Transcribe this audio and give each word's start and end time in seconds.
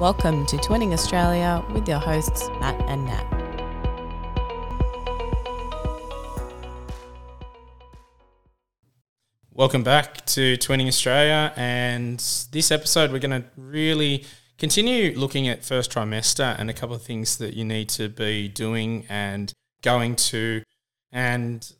Welcome 0.00 0.46
to 0.46 0.56
Twinning 0.56 0.94
Australia 0.94 1.62
with 1.74 1.86
your 1.86 1.98
hosts, 1.98 2.48
Matt 2.58 2.80
and 2.88 3.04
Nat. 3.04 3.26
Welcome 9.52 9.82
back 9.82 10.24
to 10.24 10.56
Twinning 10.56 10.88
Australia, 10.88 11.52
and 11.54 12.18
this 12.50 12.70
episode 12.70 13.12
we're 13.12 13.18
going 13.18 13.42
to 13.42 13.44
really 13.58 14.24
continue 14.56 15.14
looking 15.18 15.48
at 15.48 15.66
first 15.66 15.92
trimester 15.92 16.58
and 16.58 16.70
a 16.70 16.72
couple 16.72 16.96
of 16.96 17.02
things 17.02 17.36
that 17.36 17.52
you 17.52 17.66
need 17.66 17.90
to 17.90 18.08
be 18.08 18.48
doing 18.48 19.04
and 19.10 19.52
going 19.82 20.16
to. 20.16 20.62
And 21.12 21.70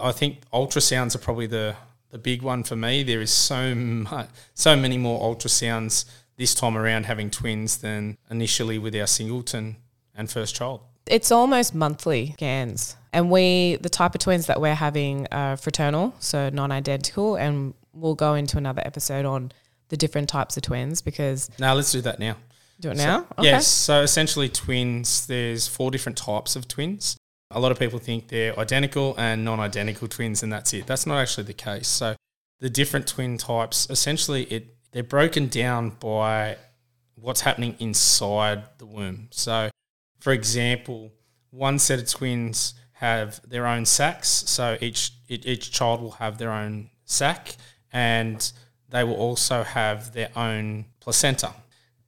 I 0.00 0.12
think 0.12 0.48
ultrasounds 0.52 1.16
are 1.16 1.18
probably 1.18 1.48
the 1.48 1.74
the 2.12 2.18
big 2.18 2.42
one 2.42 2.62
for 2.62 2.76
me. 2.76 3.02
There 3.02 3.20
is 3.20 3.32
so 3.32 3.74
much, 3.74 4.28
so 4.54 4.76
many 4.76 4.96
more 4.96 5.20
ultrasounds 5.20 6.04
this 6.38 6.54
time 6.54 6.78
around 6.78 7.04
having 7.04 7.30
twins 7.30 7.78
than 7.78 8.16
initially 8.30 8.78
with 8.78 8.94
our 8.94 9.06
singleton 9.06 9.76
and 10.14 10.30
first 10.30 10.54
child. 10.54 10.80
It's 11.06 11.32
almost 11.32 11.74
monthly 11.74 12.32
scans. 12.32 12.96
And 13.12 13.30
we, 13.30 13.76
the 13.80 13.88
type 13.88 14.14
of 14.14 14.20
twins 14.20 14.46
that 14.46 14.60
we're 14.60 14.74
having 14.74 15.26
are 15.32 15.56
fraternal, 15.56 16.14
so 16.20 16.48
non 16.50 16.70
identical. 16.70 17.36
And 17.36 17.74
we'll 17.92 18.14
go 18.14 18.34
into 18.34 18.56
another 18.58 18.82
episode 18.84 19.24
on 19.24 19.52
the 19.88 19.96
different 19.96 20.28
types 20.28 20.56
of 20.56 20.62
twins 20.62 21.02
because. 21.02 21.50
Now, 21.58 21.74
let's 21.74 21.90
do 21.90 22.00
that 22.02 22.18
now. 22.18 22.36
Do 22.80 22.90
it 22.90 22.96
now? 22.96 23.20
So, 23.20 23.26
okay. 23.38 23.48
Yes. 23.48 23.66
So 23.66 24.02
essentially, 24.02 24.48
twins, 24.48 25.26
there's 25.26 25.66
four 25.66 25.90
different 25.90 26.16
types 26.18 26.54
of 26.54 26.68
twins. 26.68 27.16
A 27.50 27.58
lot 27.58 27.72
of 27.72 27.78
people 27.78 27.98
think 27.98 28.28
they're 28.28 28.58
identical 28.58 29.14
and 29.18 29.44
non 29.44 29.58
identical 29.58 30.06
twins, 30.06 30.42
and 30.42 30.52
that's 30.52 30.72
it. 30.74 30.86
That's 30.86 31.06
not 31.06 31.18
actually 31.18 31.44
the 31.44 31.54
case. 31.54 31.88
So 31.88 32.14
the 32.60 32.70
different 32.70 33.06
twin 33.06 33.38
types, 33.38 33.88
essentially, 33.90 34.44
it 34.44 34.77
they're 34.92 35.02
broken 35.02 35.48
down 35.48 35.90
by 36.00 36.56
what's 37.14 37.42
happening 37.42 37.76
inside 37.78 38.64
the 38.78 38.86
womb. 38.86 39.28
So, 39.30 39.70
for 40.20 40.32
example, 40.32 41.12
one 41.50 41.78
set 41.78 41.98
of 41.98 42.08
twins 42.08 42.74
have 42.92 43.40
their 43.48 43.66
own 43.66 43.86
sacs. 43.86 44.28
So 44.28 44.76
each 44.80 45.12
each 45.28 45.70
child 45.70 46.00
will 46.00 46.12
have 46.12 46.38
their 46.38 46.50
own 46.50 46.90
sac, 47.04 47.56
and 47.92 48.50
they 48.88 49.04
will 49.04 49.16
also 49.16 49.62
have 49.62 50.12
their 50.12 50.30
own 50.36 50.86
placenta. 51.00 51.54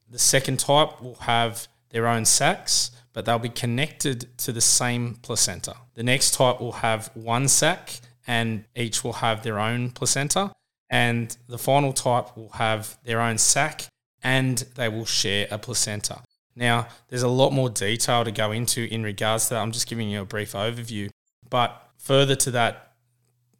The 0.08 0.18
second 0.18 0.58
type 0.58 1.00
will 1.00 1.16
have 1.20 1.68
their 1.90 2.06
own 2.06 2.24
sacs, 2.24 2.90
but 3.12 3.24
they'll 3.24 3.38
be 3.38 3.48
connected 3.48 4.36
to 4.38 4.52
the 4.52 4.60
same 4.60 5.16
placenta. 5.22 5.76
The 5.94 6.02
next 6.02 6.34
type 6.34 6.60
will 6.60 6.72
have 6.72 7.10
one 7.14 7.46
sac, 7.46 8.00
and 8.26 8.64
each 8.74 9.04
will 9.04 9.14
have 9.14 9.42
their 9.42 9.58
own 9.58 9.90
placenta 9.90 10.52
and 10.90 11.36
the 11.48 11.58
final 11.58 11.92
type 11.92 12.36
will 12.36 12.50
have 12.50 12.98
their 13.04 13.20
own 13.20 13.38
sac 13.38 13.86
and 14.22 14.58
they 14.74 14.88
will 14.88 15.06
share 15.06 15.46
a 15.50 15.58
placenta. 15.58 16.22
Now, 16.56 16.88
there's 17.08 17.22
a 17.22 17.28
lot 17.28 17.52
more 17.52 17.70
detail 17.70 18.24
to 18.24 18.32
go 18.32 18.50
into 18.52 18.92
in 18.92 19.02
regards 19.02 19.48
to 19.48 19.54
that. 19.54 19.60
I'm 19.60 19.72
just 19.72 19.88
giving 19.88 20.10
you 20.10 20.20
a 20.20 20.24
brief 20.24 20.52
overview. 20.52 21.08
But 21.48 21.80
further 21.96 22.34
to 22.36 22.50
that, 22.50 22.92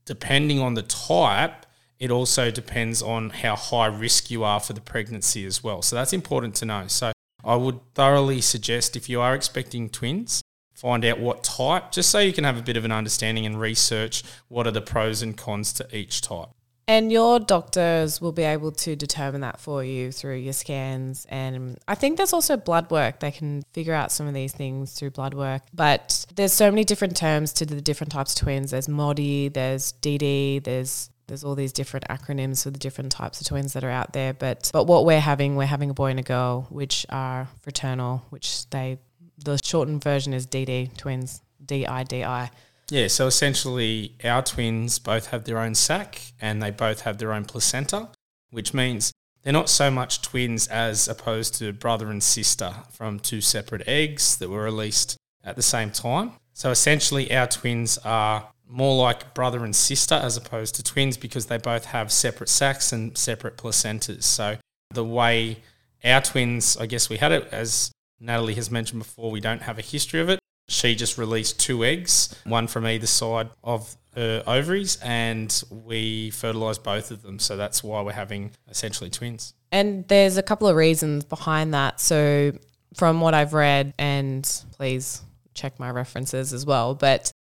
depending 0.05 0.61
on 0.61 0.75
the 0.75 0.83
type, 0.83 1.67
it 1.99 2.11
also 2.11 2.51
depends 2.51 3.01
on 3.01 3.31
how 3.31 3.55
high 3.55 3.87
risk 3.87 4.31
you 4.31 4.43
are 4.43 4.59
for 4.59 4.73
the 4.73 4.81
pregnancy 4.81 5.47
as 5.47 5.63
well. 5.63 5.83
So 5.83 5.97
that's 5.97 6.13
important 6.13 6.57
to 6.57 6.65
know. 6.65 6.89
So 6.89 7.13
I 7.45 7.57
would 7.57 7.79
thoroughly 7.95 8.41
suggest 8.41 8.97
if 8.97 9.09
you 9.09 9.21
are 9.21 9.35
expecting 9.35 9.89
twins, 9.89 10.43
find 10.75 11.05
out 11.05 11.21
what 11.21 11.45
type, 11.45 11.93
just 11.93 12.11
so 12.11 12.19
you 12.19 12.33
can 12.33 12.45
have 12.45 12.59
a 12.59 12.63
bit 12.63 12.77
of 12.77 12.85
an 12.85 12.93
understanding 12.93 13.47
and 13.47 13.61
research 13.61 14.23
what 14.49 14.67
are 14.67 14.73
the 14.73 14.81
pros 14.81 15.23
and 15.23 15.37
cons 15.37 15.73
to 15.75 15.97
each 15.97 16.23
type. 16.23 16.49
And 16.91 17.13
your 17.13 17.39
doctors 17.39 18.21
will 18.21 18.33
be 18.33 18.43
able 18.43 18.73
to 18.73 18.97
determine 18.97 19.43
that 19.43 19.61
for 19.61 19.85
you 19.85 20.11
through 20.11 20.39
your 20.39 20.53
scans. 20.53 21.25
And 21.29 21.79
I 21.87 21.95
think 21.95 22.17
there's 22.17 22.33
also 22.33 22.57
blood 22.57 22.91
work. 22.91 23.21
They 23.21 23.31
can 23.31 23.63
figure 23.73 23.95
out 23.95 24.11
some 24.11 24.27
of 24.27 24.35
these 24.35 24.53
things 24.53 24.95
through 24.95 25.11
blood 25.11 25.33
work. 25.33 25.63
But 25.73 26.27
there's 26.35 26.53
so 26.53 26.69
many 26.69 26.83
different 26.83 27.17
terms 27.17 27.53
to 27.53 27.65
the 27.65 27.81
different 27.81 28.11
types 28.11 28.35
of 28.35 28.41
twins. 28.41 28.73
There's 28.73 28.89
MODY, 28.89 29.51
there's 29.51 29.93
DD, 30.03 30.65
there's 30.65 31.11
there's 31.29 31.45
all 31.45 31.55
these 31.55 31.73
different 31.73 32.09
acronyms 32.09 32.65
for 32.65 32.73
the 32.73 32.79
different 32.81 33.13
types 33.13 33.41
of 33.41 33.47
twins 33.47 33.73
that 33.75 33.85
are 33.85 33.91
out 33.91 34.13
there. 34.13 34.35
But 34.35 34.69
but 34.73 34.89
what 34.89 35.05
we're 35.05 35.21
having, 35.21 35.55
we're 35.55 35.67
having 35.67 35.91
a 35.91 35.95
boy 35.95 36.11
and 36.11 36.19
a 36.19 36.25
girl, 36.25 36.67
which 36.71 37.07
are 37.09 37.47
fraternal, 37.61 38.25
which 38.31 38.69
they 38.71 38.99
the 39.39 39.61
shortened 39.63 40.03
version 40.03 40.35
is 40.35 40.45
DD 40.45 40.97
twins, 40.97 41.41
D 41.65 41.87
I 41.87 42.03
D 42.03 42.25
I. 42.25 42.51
Yeah, 42.91 43.07
so 43.07 43.29
essentially, 43.29 44.17
our 44.25 44.43
twins 44.43 44.99
both 44.99 45.29
have 45.29 45.45
their 45.45 45.59
own 45.59 45.77
sac 45.77 46.33
and 46.41 46.61
they 46.61 46.73
both 46.73 47.03
have 47.03 47.19
their 47.19 47.33
own 47.33 47.45
placenta, 47.45 48.09
which 48.51 48.75
means 48.75 49.13
they're 49.43 49.53
not 49.53 49.69
so 49.69 49.93
much 49.93 50.23
twins 50.23 50.67
as 50.67 51.07
opposed 51.07 51.55
to 51.55 51.73
brother 51.73 52.11
and 52.11 52.21
sister 52.21 52.75
from 52.91 53.21
two 53.21 53.41
separate 53.41 53.87
eggs 53.87 54.37
that 54.39 54.51
were 54.51 54.65
released 54.65 55.17
at 55.45 55.55
the 55.55 55.63
same 55.63 55.93
time. 55.93 56.33
So 56.53 56.71
essentially, 56.73 57.33
our 57.33 57.47
twins 57.47 57.97
are 57.99 58.49
more 58.67 59.01
like 59.01 59.35
brother 59.35 59.65
and 59.65 59.75
sister 59.75 60.17
as 60.17 60.37
opposed 60.37 60.75
to 60.75 60.83
twins 60.83 61.17
because 61.17 61.47
they 61.47 61.59
both 61.59 61.87
have 61.87 62.11
separate 62.11 62.49
sacs 62.49 62.93
and 62.93 63.17
separate 63.17 63.57
placentas. 63.57 64.25
So 64.25 64.57
the 64.91 65.05
way 65.05 65.59
our 66.05 66.21
twins, 66.21 66.77
I 66.77 66.87
guess 66.87 67.09
we 67.09 67.19
had 67.19 67.31
it, 67.31 67.49
as 67.53 67.93
Natalie 68.19 68.55
has 68.55 68.69
mentioned 68.69 68.99
before, 68.99 69.31
we 69.31 69.41
don't 69.41 69.63
have 69.63 69.79
a 69.79 69.83
history 69.83 70.21
of 70.21 70.29
it 70.29 70.40
she 70.71 70.95
just 70.95 71.19
released 71.19 71.59
two 71.59 71.85
eggs, 71.85 72.35
one 72.45 72.69
from 72.69 72.87
either 72.87 73.07
side 73.07 73.51
of 73.65 73.97
her 74.15 74.43
ovaries, 74.47 74.99
and 75.03 75.63
we 75.69 76.31
fertilized 76.31 76.85
both 76.85 77.11
of 77.11 77.23
them. 77.23 77.41
So 77.41 77.57
that's 77.57 77.83
why 77.83 78.03
we're 78.03 78.13
having 78.13 78.53
essentially 78.69 79.11
twins. 79.11 79.53
And 79.73 80.07
there's 80.07 80.37
a 80.37 80.45
couple 80.45 80.69
of 80.69 80.77
reasons 80.77 81.25
behind 81.25 81.75
that. 81.75 82.01
So, 82.01 82.53
from 82.95 83.21
what 83.21 83.35
I've 83.35 83.53
read, 83.53 83.95
and 83.99 84.45
please 84.73 85.23
check 85.55 85.79
my 85.81 85.91
references 85.91 86.53
as 86.53 86.65
well, 86.65 86.95
but 86.95 87.33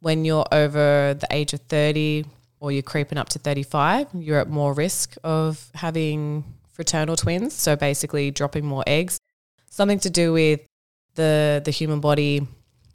when 0.00 0.24
you're 0.24 0.46
over 0.50 1.14
the 1.14 1.26
age 1.30 1.52
of 1.52 1.60
30 1.62 2.24
or 2.58 2.72
you're 2.72 2.82
creeping 2.82 3.18
up 3.18 3.28
to 3.30 3.38
35, 3.38 4.08
you're 4.14 4.38
at 4.38 4.48
more 4.48 4.74
risk 4.74 5.16
of 5.22 5.70
having 5.74 6.44
fraternal 6.72 7.14
twins. 7.14 7.54
So, 7.54 7.76
basically, 7.76 8.32
dropping 8.32 8.64
more 8.66 8.82
eggs. 8.88 9.18
Something 9.70 10.00
to 10.00 10.10
do 10.10 10.32
with 10.32 10.60
the 11.14 11.62
the 11.64 11.70
human 11.70 12.00
body 12.00 12.46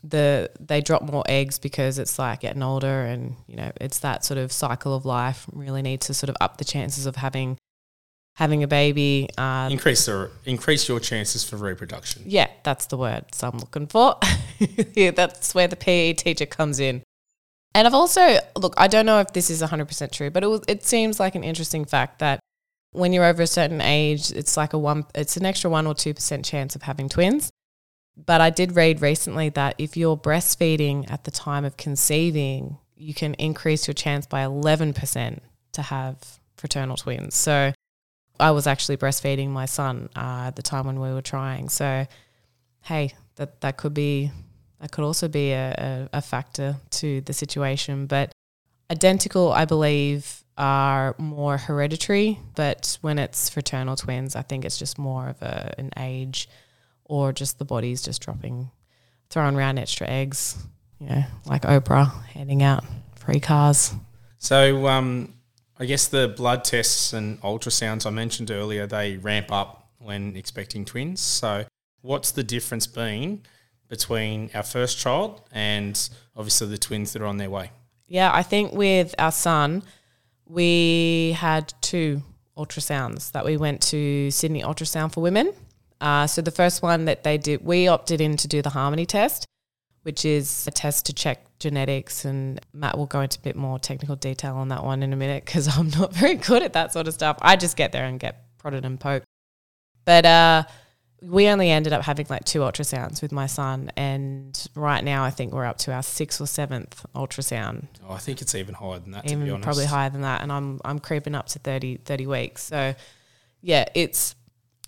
the 0.04 0.50
they 0.60 0.82
drop 0.82 1.02
more 1.02 1.24
eggs 1.28 1.60
because 1.60 2.00
it's 2.00 2.20
like 2.20 2.42
getting 2.42 2.64
older 2.64 3.04
and 3.04 3.36
you 3.48 3.56
know 3.56 3.72
it's 3.82 4.00
that 4.00 4.24
sort 4.24 4.38
of 4.38 4.52
cycle 4.52 4.96
of 4.96 5.06
life 5.06 5.46
really 5.52 5.82
need 5.82 6.02
to 6.02 6.14
sort 6.14 6.30
of 6.30 6.36
up 6.40 6.58
the 6.58 6.66
chances 6.66 7.06
of 7.06 7.16
having 7.16 7.58
having 8.36 8.62
a 8.62 8.68
baby 8.68 9.28
um, 9.38 9.72
increase 9.72 10.06
the 10.06 10.30
increase 10.46 10.88
your 10.88 11.00
chances 11.00 11.44
for 11.44 11.58
reproduction. 11.58 12.22
Yeah 12.26 12.48
that's 12.64 12.86
the 12.88 12.98
word 12.98 13.26
so 13.32 13.50
i'm 13.50 13.58
looking 13.58 13.88
for. 13.88 14.18
Yeah 14.94 15.12
that's 15.12 15.54
where 15.54 15.68
the 15.68 15.76
pe 15.76 16.14
teacher 16.14 16.46
comes 16.46 16.80
in. 16.80 17.04
And 17.74 17.88
i've 17.88 17.94
also 17.94 18.40
look 18.56 18.74
i 18.78 18.88
don't 18.88 19.06
know 19.06 19.20
if 19.20 19.34
this 19.34 19.50
is 19.50 19.62
100% 19.62 20.12
true 20.12 20.30
but 20.30 20.44
it, 20.44 20.48
was, 20.48 20.62
it 20.68 20.84
seems 20.86 21.20
like 21.20 21.36
an 21.36 21.44
interesting 21.44 21.86
fact 21.86 22.20
that 22.20 22.40
when 22.92 23.14
you're 23.14 23.26
over 23.26 23.42
a 23.42 23.48
certain 23.48 23.82
age 23.82 24.32
it's 24.32 24.56
like 24.56 24.74
a 24.74 24.78
one 24.78 25.06
it's 25.16 25.38
an 25.38 25.46
extra 25.46 25.70
1 25.70 25.88
or 25.88 25.94
2% 25.94 26.46
chance 26.46 26.76
of 26.76 26.84
having 26.84 27.10
twins 27.10 27.50
but 28.26 28.42
I 28.42 28.50
did 28.50 28.76
read 28.76 29.02
recently 29.02 29.50
that 29.50 29.76
if 29.78 29.96
you're 29.96 30.18
breastfeeding 30.18 31.10
at 31.12 31.24
the 31.24 31.32
time 31.32 31.66
of 31.66 31.78
conceiving, 31.78 32.78
you 32.96 33.14
can 33.14 33.36
increase 33.36 33.88
your 33.88 33.94
chance 33.94 34.26
by 34.26 34.44
11% 34.44 35.40
to 35.74 35.82
have 35.84 36.18
fraternal 36.56 36.98
twins. 36.98 37.36
So 37.36 37.74
I 38.40 38.52
was 38.52 38.66
actually 38.66 38.98
breastfeeding 38.98 39.50
my 39.50 39.68
son 39.68 40.10
uh, 40.16 40.46
at 40.48 40.56
the 40.56 40.64
time 40.64 40.88
when 40.88 41.00
we 41.00 41.14
were 41.14 41.22
trying. 41.22 41.70
So, 41.70 42.08
hey, 42.82 43.14
that, 43.36 43.62
that 43.62 43.78
could 43.78 43.94
be, 43.94 44.32
that 44.82 44.92
could 44.92 45.04
also 45.04 45.28
be 45.28 45.52
a, 45.52 46.10
a, 46.14 46.18
a 46.18 46.22
factor 46.22 46.78
to 46.92 47.22
the 47.22 47.34
situation. 47.34 48.08
But 48.08 48.32
identical, 48.90 49.52
I 49.52 49.66
believe, 49.66 50.44
are 50.58 51.14
more 51.20 51.58
hereditary. 51.58 52.40
But 52.56 52.98
when 53.02 53.20
it's 53.20 53.48
fraternal 53.48 53.96
twins, 53.96 54.36
I 54.36 54.42
think 54.42 54.66
it's 54.66 54.80
just 54.80 54.98
more 54.98 55.30
of 55.30 55.40
a, 55.44 55.76
an 55.78 55.92
age– 55.98 56.50
or 57.08 57.34
just 57.34 57.60
the 57.60 57.66
body's 57.66 58.02
just 58.02 58.22
dropping, 58.22 58.70
throwing 59.30 59.56
around 59.56 59.78
extra 59.78 60.08
eggs, 60.08 60.58
you 61.00 61.08
know, 61.08 61.24
like 61.46 61.64
Oprah 61.64 62.24
handing 62.28 62.64
out 62.64 62.84
free 63.16 63.40
cars. 63.40 63.94
So, 64.38 64.88
um, 64.88 65.34
I 65.80 65.86
guess 65.86 66.08
the 66.08 66.28
blood 66.28 66.64
tests 66.64 67.14
and 67.14 67.40
ultrasounds 67.42 68.06
I 68.06 68.10
mentioned 68.10 68.52
earlier, 68.52 68.88
they 68.88 69.18
ramp 69.18 69.52
up 69.52 69.90
when 70.00 70.36
expecting 70.36 70.86
twins. 70.86 71.22
So, 71.22 71.66
what's 72.02 72.32
the 72.32 72.44
difference 72.44 72.88
been 72.88 73.44
between 73.88 74.50
our 74.54 74.64
first 74.64 74.98
child 74.98 75.42
and 75.52 76.10
obviously 76.36 76.68
the 76.68 76.78
twins 76.78 77.14
that 77.14 77.22
are 77.22 77.26
on 77.26 77.38
their 77.38 77.50
way? 77.50 77.72
Yeah, 78.08 78.32
I 78.34 78.44
think 78.44 78.74
with 78.74 79.14
our 79.20 79.32
son, 79.32 79.84
we 80.46 81.36
had 81.38 81.74
two 81.82 82.22
ultrasounds 82.58 83.32
that 83.34 83.46
we 83.46 83.58
went 83.58 83.82
to 83.82 84.32
Sydney 84.32 84.64
Ultrasound 84.64 85.14
for 85.14 85.22
Women 85.22 85.54
uh, 86.00 86.28
so 86.28 86.42
the 86.42 86.52
first 86.52 86.82
one 86.82 87.06
that 87.06 87.24
they 87.24 87.38
did, 87.38 87.64
we 87.64 87.88
opted 87.88 88.22
in 88.22 88.38
to 88.38 88.48
do 88.48 88.62
the 88.62 88.70
Harmony 88.70 89.06
test, 89.06 89.46
which 90.04 90.26
is 90.26 90.68
a 90.68 90.72
test 90.72 91.06
to 91.08 91.14
check 91.14 91.44
genetics. 91.60 92.26
And 92.26 92.60
Matt 92.74 92.98
will 92.98 93.06
go 93.06 93.22
into 93.22 93.40
a 93.40 93.42
bit 93.42 93.56
more 93.56 93.80
technical 93.80 94.16
detail 94.16 94.56
on 94.56 94.70
that 94.70 94.84
one 94.84 95.04
in 95.04 95.14
a 95.14 95.16
minute 95.16 95.46
because 95.46 95.68
I'm 95.78 95.90
not 95.90 96.14
very 96.14 96.36
good 96.36 96.64
at 96.64 96.74
that 96.74 96.94
sort 96.94 97.08
of 97.08 97.14
stuff. 97.14 97.38
I 97.42 97.56
just 97.56 97.78
get 97.78 97.92
there 97.92 98.06
and 98.06 98.20
get 98.20 98.46
prodded 98.58 98.86
and 98.86 99.00
poked. 99.00 99.26
But 100.06 100.26
uh, 100.26 100.64
we 101.22 101.48
only 101.48 101.70
ended 101.70 101.94
up 101.94 102.04
having 102.04 102.28
like 102.30 102.46
two 102.46 102.60
ultrasounds 102.60 103.22
with 103.22 103.32
my 103.32 103.48
son, 103.48 103.92
and 103.98 104.68
right 104.76 105.04
now 105.04 105.24
I 105.24 105.32
think 105.32 105.52
we're 105.52 105.66
up 105.66 105.78
to 105.80 105.94
our 105.94 106.04
sixth 106.04 106.40
or 106.40 106.46
seventh 106.46 107.06
ultrasound. 107.16 107.88
Oh, 108.08 108.14
I 108.14 108.18
think 108.20 108.42
it's 108.42 108.56
even 108.56 108.76
higher 108.76 109.00
than 109.00 109.12
that. 109.12 109.24
to 109.24 109.36
be 109.36 109.42
even 109.42 109.50
honest. 109.50 109.64
probably 109.64 109.86
higher 109.86 110.10
than 110.10 110.22
that, 110.22 110.42
and 110.44 110.52
I'm 110.52 110.80
I'm 110.86 111.00
creeping 111.00 111.36
up 111.36 111.48
to 111.48 111.60
30, 111.60 111.98
30 111.98 112.28
weeks. 112.28 112.64
So, 112.64 112.96
yeah, 113.62 113.86
it's 113.96 114.36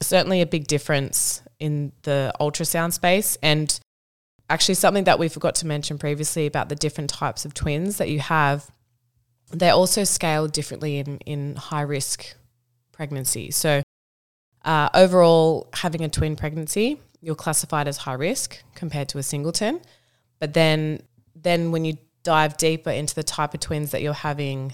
certainly 0.01 0.42
a 0.42 0.46
big 0.46 0.68
difference 0.68 1.42
in 1.60 1.92
the 2.04 2.34
ultrasound 2.40 2.94
space, 2.94 3.38
and 3.44 3.80
actually 4.50 4.75
something 4.75 5.04
that 5.04 5.19
we 5.19 5.30
forgot 5.30 5.56
to 5.56 5.68
mention 5.68 5.98
previously 5.98 6.46
about 6.46 6.69
the 6.69 6.75
different 6.75 7.10
types 7.10 7.46
of 7.46 7.54
twins 7.54 7.98
that 7.98 8.10
you 8.10 8.19
have. 8.19 8.72
They're 9.51 9.74
also 9.74 10.04
scaled 10.04 10.51
differently 10.51 10.98
in 11.00 11.18
in 11.19 11.56
high 11.56 11.81
risk 11.81 12.36
pregnancy. 12.92 13.51
So, 13.51 13.81
uh, 14.66 14.90
overall, 14.94 15.69
having 15.74 16.04
a 16.04 16.10
twin 16.10 16.36
pregnancy, 16.36 17.00
you're 17.22 17.36
classified 17.36 17.88
as 17.88 17.98
high 17.98 18.13
risk 18.13 18.62
compared 18.75 19.10
to 19.10 19.18
a 19.18 19.24
singleton. 19.24 19.81
But 20.40 20.54
then, 20.54 21.02
then 21.36 21.72
when 21.72 21.86
you 21.86 21.98
dive 22.24 22.57
deeper 22.57 22.90
into 22.90 23.16
the 23.16 23.24
type 23.24 23.54
of 23.54 23.60
twins 23.60 23.92
that 23.92 24.02
you're 24.02 24.13
having, 24.13 24.74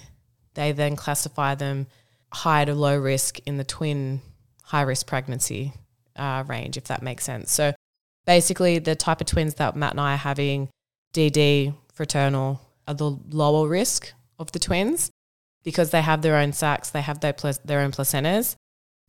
they 0.54 0.72
then 0.72 0.96
classify 0.96 1.54
them 1.54 1.86
high 2.32 2.64
to 2.64 2.74
low 2.74 2.98
risk 2.98 3.38
in 3.46 3.56
the 3.56 3.64
twin 3.64 4.20
high 4.66 4.82
risk 4.82 5.06
pregnancy 5.06 5.72
uh, 6.14 6.44
range, 6.46 6.76
if 6.76 6.84
that 6.84 7.02
makes 7.02 7.24
sense. 7.24 7.50
So, 7.50 7.74
basically, 8.24 8.78
the 8.78 8.94
type 8.94 9.20
of 9.20 9.26
twins 9.26 9.54
that 9.54 9.74
Matt 9.74 9.92
and 9.92 10.00
I 10.00 10.14
are 10.14 10.18
having, 10.18 10.68
DD, 11.12 11.74
fraternal, 11.92 12.60
are 12.86 12.94
the 12.94 13.18
lower 13.30 13.68
risk 13.68 14.12
of 14.38 14.52
the 14.52 14.58
twins 14.58 15.10
because 15.64 15.90
they 15.90 16.02
have 16.02 16.22
their 16.22 16.36
own 16.36 16.52
sacs, 16.52 16.90
they 16.90 17.00
have 17.00 17.20
their, 17.20 17.32
pla- 17.32 17.52
their 17.64 17.80
own 17.80 17.90
placentas 17.90 18.54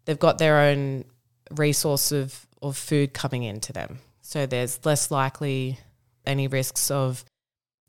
they've 0.07 0.17
got 0.17 0.39
their 0.39 0.61
own 0.61 1.03
resource 1.51 2.11
of, 2.11 2.47
of 2.61 2.75
food 2.75 3.13
coming 3.13 3.43
into 3.43 3.71
them. 3.71 3.99
So 4.21 4.47
there's 4.47 4.83
less 4.83 5.11
likely 5.11 5.77
any 6.25 6.47
risks 6.47 6.89
of 6.89 7.23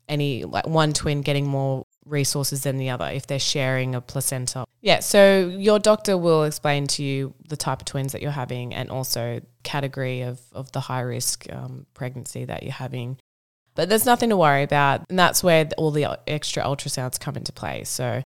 any 0.07 0.43
like 0.43 0.67
one 0.67 0.93
twin 0.93 1.21
getting 1.21 1.47
more 1.47 1.83
resources 2.05 2.63
than 2.63 2.77
the 2.77 2.89
other 2.89 3.05
if 3.05 3.27
they're 3.27 3.39
sharing 3.39 3.95
a 3.95 4.01
placenta. 4.01 4.65
Yeah, 4.81 4.99
so 4.99 5.47
your 5.47 5.79
doctor 5.79 6.17
will 6.17 6.43
explain 6.43 6.87
to 6.87 7.03
you 7.03 7.33
the 7.47 7.57
type 7.57 7.81
of 7.81 7.85
twins 7.85 8.13
that 8.13 8.21
you're 8.21 8.31
having 8.31 8.73
and 8.73 8.89
also 8.89 9.41
category 9.63 10.21
of, 10.21 10.39
of 10.53 10.71
the 10.71 10.79
high 10.79 11.01
risk 11.01 11.45
um, 11.51 11.85
pregnancy 11.93 12.45
that 12.45 12.63
you're 12.63 12.71
having. 12.71 13.17
But 13.75 13.89
there's 13.89 14.05
nothing 14.05 14.29
to 14.29 14.37
worry 14.37 14.63
about, 14.63 15.05
and 15.09 15.17
that's 15.17 15.43
where 15.43 15.69
all 15.77 15.91
the 15.91 16.19
extra 16.27 16.63
ultrasounds 16.63 17.19
come 17.19 17.35
into 17.35 17.51
play. 17.51 17.83
So 17.83 18.23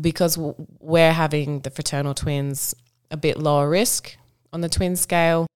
because 0.00 0.36
we're 0.36 1.12
having 1.12 1.60
the 1.60 1.70
fraternal 1.70 2.14
twins 2.14 2.74
a 3.10 3.16
bit 3.16 3.38
lower 3.38 3.68
risk 3.68 4.16
on 4.52 4.60
the 4.60 4.68
twin 4.68 4.96
scale. 4.96 5.46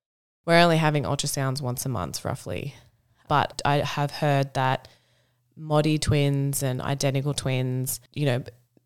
We're 0.47 0.61
only 0.61 0.79
having 0.79 1.05
ultrasounds 1.05 1.61
once 1.61 1.85
a 1.85 1.89
month, 1.89 2.25
roughly. 2.25 2.75
But 3.29 3.61
I 3.65 3.77
have 3.79 4.11
heard 4.11 4.55
that 4.55 4.89
Modi 5.59 5.99
twins 5.99 6.63
and 6.63 6.81
identical 6.81 7.35
twins, 7.35 8.01
you 8.15 8.27
know, 8.27 8.43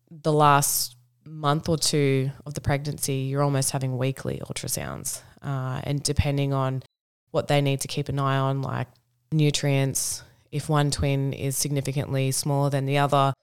the 0.09 0.33
last 0.33 0.95
month 1.25 1.69
or 1.69 1.77
two 1.77 2.31
of 2.45 2.53
the 2.53 2.61
pregnancy, 2.61 3.13
you're 3.13 3.43
almost 3.43 3.71
having 3.71 3.97
weekly 3.97 4.41
ultrasounds. 4.45 5.21
Uh, 5.41 5.81
and 5.83 6.03
depending 6.03 6.53
on 6.53 6.83
what 7.31 7.47
they 7.47 7.61
need 7.61 7.81
to 7.81 7.87
keep 7.87 8.09
an 8.09 8.19
eye 8.19 8.37
on, 8.37 8.61
like 8.61 8.87
nutrients, 9.31 10.23
if 10.51 10.69
one 10.69 10.91
twin 10.91 11.33
is 11.33 11.55
significantly 11.57 12.31
smaller 12.31 12.69
than 12.69 12.85
the 12.85 12.97
other, 12.97 13.33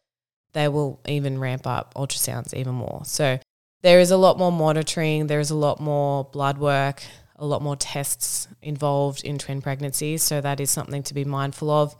they 0.53 0.69
will 0.69 1.01
even 1.07 1.39
ramp 1.39 1.67
up 1.67 1.95
ultrasounds 1.95 2.55
even 2.55 2.75
more. 2.75 3.03
So 3.05 3.39
there 3.83 4.01
is 4.01 4.11
a 4.11 4.17
lot 4.17 4.39
more 4.39 4.53
monitoring, 4.53 5.27
there 5.27 5.41
is 5.41 5.51
a 5.51 5.57
lot 5.57 5.81
more 5.81 6.25
blood 6.25 6.59
work, 6.59 7.03
a 7.37 7.47
lot 7.47 7.63
more 7.63 7.77
tests 7.77 8.49
involved 8.61 9.25
in 9.25 9.39
twin 9.39 9.63
pregnancies. 9.63 10.23
So 10.23 10.41
that 10.41 10.61
is 10.61 10.71
something 10.71 11.03
to 11.05 11.15
be 11.15 11.25
mindful 11.25 11.71
of. 11.71 11.97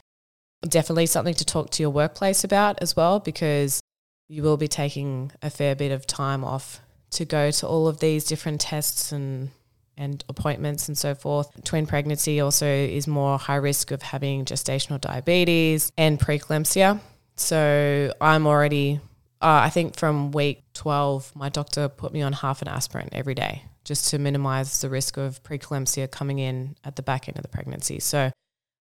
Definitely 0.63 1.07
something 1.07 1.35
to 1.35 1.45
talk 1.45 1.71
to 1.71 1.83
your 1.83 1.91
workplace 1.91 2.45
about 2.45 2.83
as 2.83 2.95
well, 2.95 3.21
because 3.21 3.81
you 4.29 4.43
will 4.43 4.57
be 4.57 4.69
taking 4.69 5.33
a 5.43 5.51
fair 5.51 5.75
bit 5.75 5.91
of 5.91 6.07
time 6.07 6.45
off 6.45 6.81
to 7.11 7.25
go 7.25 7.51
to 7.51 7.67
all 7.67 7.89
of 7.89 8.01
these 8.01 8.25
different 8.25 8.61
tests 8.61 9.13
and 9.13 9.51
and 9.97 10.25
appointments 10.31 10.89
and 10.89 10.97
so 10.97 11.15
forth. 11.15 11.51
Twin 11.65 11.87
pregnancy 11.87 12.41
also 12.41 12.67
is 12.67 13.07
more 13.07 13.39
high 13.39 13.57
risk 13.57 13.91
of 13.91 14.01
having 14.01 14.47
gestational 14.47 14.99
diabetes 14.99 15.93
and 15.99 16.19
preeclampsia. 16.19 17.01
So 17.37 18.13
I'm 18.19 18.47
already 18.47 19.01
uh, 19.43 19.61
I 19.65 19.71
think 19.71 19.97
from 19.97 20.33
week 20.33 20.65
12, 20.75 21.35
my 21.35 21.49
doctor 21.49 21.89
put 21.89 22.13
me 22.13 22.21
on 22.21 22.35
half 22.35 22.61
an 22.61 22.69
aspirin 22.69 23.09
every 23.13 23.35
day 23.35 23.65
just 23.85 24.11
to 24.11 24.19
minimize 24.19 24.81
the 24.83 24.91
risk 24.91 25.17
of 25.17 25.43
preeclampsia 25.43 26.11
coming 26.11 26.39
in 26.39 26.77
at 26.85 26.97
the 26.97 27.03
back 27.03 27.29
end 27.29 27.39
of 27.39 27.43
the 27.43 27.49
pregnancy. 27.49 28.01
So 28.01 28.31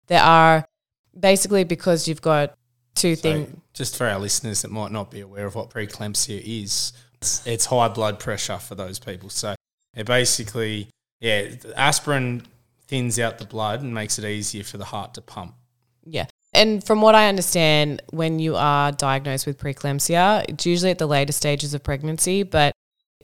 there 0.07 0.23
are 0.23 0.65
basically 1.19 1.63
because 1.63 2.07
you've 2.07 2.21
got 2.21 2.55
two 2.95 3.15
so 3.15 3.21
things. 3.21 3.57
Just 3.73 3.97
for 3.97 4.07
our 4.07 4.19
listeners 4.19 4.61
that 4.63 4.71
might 4.71 4.91
not 4.91 5.11
be 5.11 5.21
aware 5.21 5.45
of 5.45 5.55
what 5.55 5.69
preeclampsia 5.69 6.41
is, 6.41 6.93
it's, 7.15 7.45
it's 7.45 7.65
high 7.65 7.87
blood 7.87 8.19
pressure 8.19 8.57
for 8.57 8.75
those 8.75 8.99
people. 8.99 9.29
So 9.29 9.55
it 9.95 10.05
basically, 10.05 10.89
yeah, 11.19 11.49
aspirin 11.75 12.43
thins 12.87 13.19
out 13.19 13.37
the 13.37 13.45
blood 13.45 13.81
and 13.81 13.93
makes 13.93 14.17
it 14.17 14.25
easier 14.25 14.63
for 14.63 14.77
the 14.77 14.85
heart 14.85 15.13
to 15.15 15.21
pump. 15.21 15.55
Yeah. 16.05 16.25
And 16.53 16.83
from 16.83 17.01
what 17.01 17.13
I 17.13 17.27
understand, 17.27 18.01
when 18.11 18.39
you 18.39 18.55
are 18.55 18.91
diagnosed 18.91 19.45
with 19.45 19.59
preeclampsia, 19.59 20.45
it's 20.47 20.65
usually 20.65 20.91
at 20.91 20.97
the 20.97 21.07
later 21.07 21.33
stages 21.33 21.73
of 21.73 21.83
pregnancy, 21.83 22.43
but 22.43 22.73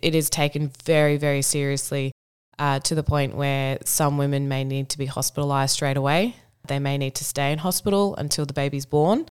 it 0.02 0.14
is 0.14 0.30
taken 0.30 0.72
very, 0.84 1.18
very 1.18 1.42
seriously 1.42 2.12
uh, 2.60 2.80
to 2.82 2.94
the 2.94 3.04
point 3.04 3.36
where 3.36 3.80
some 3.86 4.18
women 4.18 4.48
may 4.48 4.64
need 4.64 4.90
to 4.90 4.98
be 4.98 5.06
hospitalized 5.06 5.74
straight 5.74 5.98
away. 5.98 6.36
They 6.68 6.80
may 6.80 6.98
need 6.98 7.16
to 7.16 7.24
stay 7.24 7.52
in 7.52 7.60
hospital 7.60 8.16
until 8.16 8.46
the 8.46 8.54
baby's 8.54 8.86
born, 8.86 9.28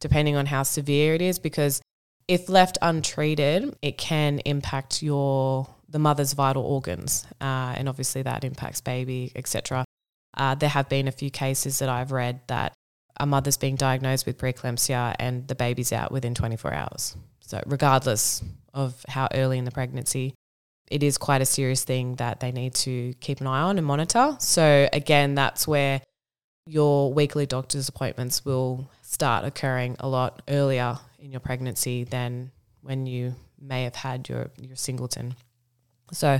depending 0.00 0.36
on 0.36 0.46
how 0.46 0.62
severe 0.62 1.14
it 1.14 1.22
is, 1.22 1.38
because 1.38 1.80
if 2.28 2.48
left 2.48 2.78
untreated, 2.82 3.76
it 3.82 3.98
can 3.98 4.40
impact 4.40 5.02
your 5.02 5.68
the 5.88 5.98
mother's 6.00 6.32
vital 6.32 6.64
organs, 6.64 7.24
uh, 7.40 7.74
and 7.76 7.88
obviously 7.88 8.22
that 8.22 8.44
impacts 8.44 8.80
baby, 8.80 9.30
etc. 9.36 9.84
Uh, 10.36 10.54
there 10.54 10.68
have 10.68 10.88
been 10.88 11.08
a 11.08 11.12
few 11.12 11.30
cases 11.30 11.78
that 11.78 11.88
I've 11.88 12.12
read 12.12 12.40
that 12.48 12.74
a 13.18 13.26
mother's 13.26 13.56
being 13.56 13.76
diagnosed 13.76 14.26
with 14.26 14.36
preeclampsia 14.36 15.14
and 15.18 15.48
the 15.48 15.54
baby's 15.54 15.92
out 15.92 16.12
within 16.12 16.34
24 16.34 16.74
hours. 16.74 17.16
So, 17.40 17.62
regardless 17.66 18.42
of 18.74 19.04
how 19.08 19.28
early 19.32 19.58
in 19.58 19.64
the 19.64 19.70
pregnancy, 19.70 20.34
it 20.90 21.02
is 21.02 21.16
quite 21.16 21.40
a 21.40 21.46
serious 21.46 21.84
thing 21.84 22.16
that 22.16 22.40
they 22.40 22.52
need 22.52 22.74
to 22.74 23.14
keep 23.20 23.40
an 23.40 23.46
eye 23.46 23.62
on 23.62 23.78
and 23.78 23.86
monitor. 23.86 24.36
So, 24.38 24.88
again, 24.92 25.34
that's 25.34 25.66
where 25.66 26.02
your 26.66 27.12
weekly 27.12 27.46
doctor's 27.46 27.88
appointments 27.88 28.44
will 28.44 28.90
start 29.02 29.44
occurring 29.44 29.96
a 30.00 30.08
lot 30.08 30.42
earlier 30.48 30.98
in 31.18 31.30
your 31.30 31.40
pregnancy 31.40 32.04
than 32.04 32.50
when 32.82 33.06
you 33.06 33.34
may 33.60 33.84
have 33.84 33.94
had 33.94 34.28
your, 34.28 34.50
your 34.60 34.76
singleton. 34.76 35.36
So, 36.12 36.38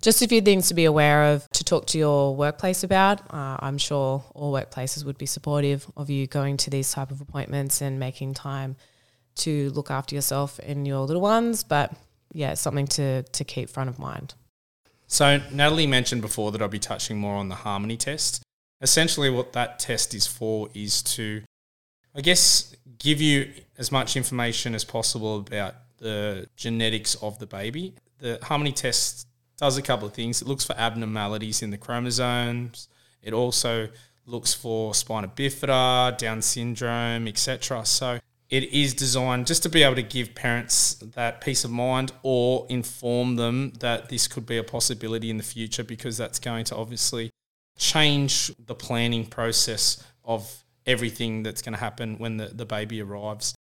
just 0.00 0.22
a 0.22 0.28
few 0.28 0.40
things 0.40 0.68
to 0.68 0.74
be 0.74 0.84
aware 0.84 1.32
of 1.32 1.48
to 1.54 1.64
talk 1.64 1.86
to 1.86 1.98
your 1.98 2.34
workplace 2.36 2.84
about. 2.84 3.20
Uh, 3.32 3.56
I'm 3.58 3.78
sure 3.78 4.24
all 4.32 4.52
workplaces 4.52 5.04
would 5.04 5.18
be 5.18 5.26
supportive 5.26 5.90
of 5.96 6.08
you 6.08 6.28
going 6.28 6.56
to 6.58 6.70
these 6.70 6.92
type 6.92 7.10
of 7.10 7.20
appointments 7.20 7.80
and 7.80 7.98
making 7.98 8.34
time 8.34 8.76
to 9.36 9.70
look 9.70 9.90
after 9.90 10.14
yourself 10.14 10.60
and 10.62 10.86
your 10.86 11.00
little 11.00 11.22
ones. 11.22 11.64
But 11.64 11.92
yeah, 12.32 12.52
it's 12.52 12.60
something 12.60 12.86
to 12.88 13.24
to 13.24 13.44
keep 13.44 13.70
front 13.70 13.90
of 13.90 13.98
mind. 13.98 14.34
So 15.08 15.40
Natalie 15.50 15.86
mentioned 15.86 16.22
before 16.22 16.52
that 16.52 16.62
I'll 16.62 16.68
be 16.68 16.78
touching 16.78 17.18
more 17.18 17.34
on 17.34 17.48
the 17.48 17.56
harmony 17.56 17.96
test. 17.96 18.42
Essentially, 18.80 19.30
what 19.30 19.52
that 19.54 19.78
test 19.78 20.14
is 20.14 20.26
for 20.26 20.68
is 20.74 21.02
to, 21.02 21.42
I 22.14 22.20
guess, 22.20 22.74
give 22.98 23.20
you 23.20 23.52
as 23.76 23.90
much 23.90 24.16
information 24.16 24.74
as 24.74 24.84
possible 24.84 25.38
about 25.38 25.74
the 25.98 26.48
genetics 26.56 27.16
of 27.16 27.38
the 27.38 27.46
baby. 27.46 27.94
The 28.18 28.38
harmony 28.42 28.72
test 28.72 29.26
does 29.56 29.76
a 29.76 29.82
couple 29.82 30.06
of 30.06 30.14
things. 30.14 30.40
It 30.40 30.48
looks 30.48 30.64
for 30.64 30.76
abnormalities 30.76 31.62
in 31.62 31.70
the 31.70 31.78
chromosomes. 31.78 32.88
It 33.22 33.32
also 33.32 33.88
looks 34.26 34.54
for 34.54 34.94
spina 34.94 35.28
bifida, 35.28 36.16
Down 36.16 36.42
syndrome, 36.42 37.26
etc. 37.26 37.84
So 37.84 38.20
it 38.50 38.64
is 38.72 38.94
designed 38.94 39.46
just 39.46 39.62
to 39.64 39.68
be 39.68 39.82
able 39.82 39.96
to 39.96 40.02
give 40.02 40.34
parents 40.34 40.94
that 40.94 41.40
peace 41.40 41.64
of 41.64 41.70
mind 41.70 42.12
or 42.22 42.66
inform 42.68 43.36
them 43.36 43.72
that 43.80 44.08
this 44.08 44.28
could 44.28 44.46
be 44.46 44.56
a 44.56 44.64
possibility 44.64 45.30
in 45.30 45.36
the 45.36 45.42
future 45.42 45.84
because 45.84 46.16
that's 46.16 46.38
going 46.38 46.64
to 46.66 46.76
obviously 46.76 47.30
change 47.78 48.52
the 48.66 48.74
planning 48.74 49.24
process 49.24 50.04
of 50.24 50.64
everything 50.84 51.42
that's 51.42 51.62
going 51.62 51.72
to 51.72 51.78
happen 51.78 52.18
when 52.18 52.36
the, 52.36 52.46
the 52.46 52.66
baby 52.66 53.00
arrives. 53.00 53.54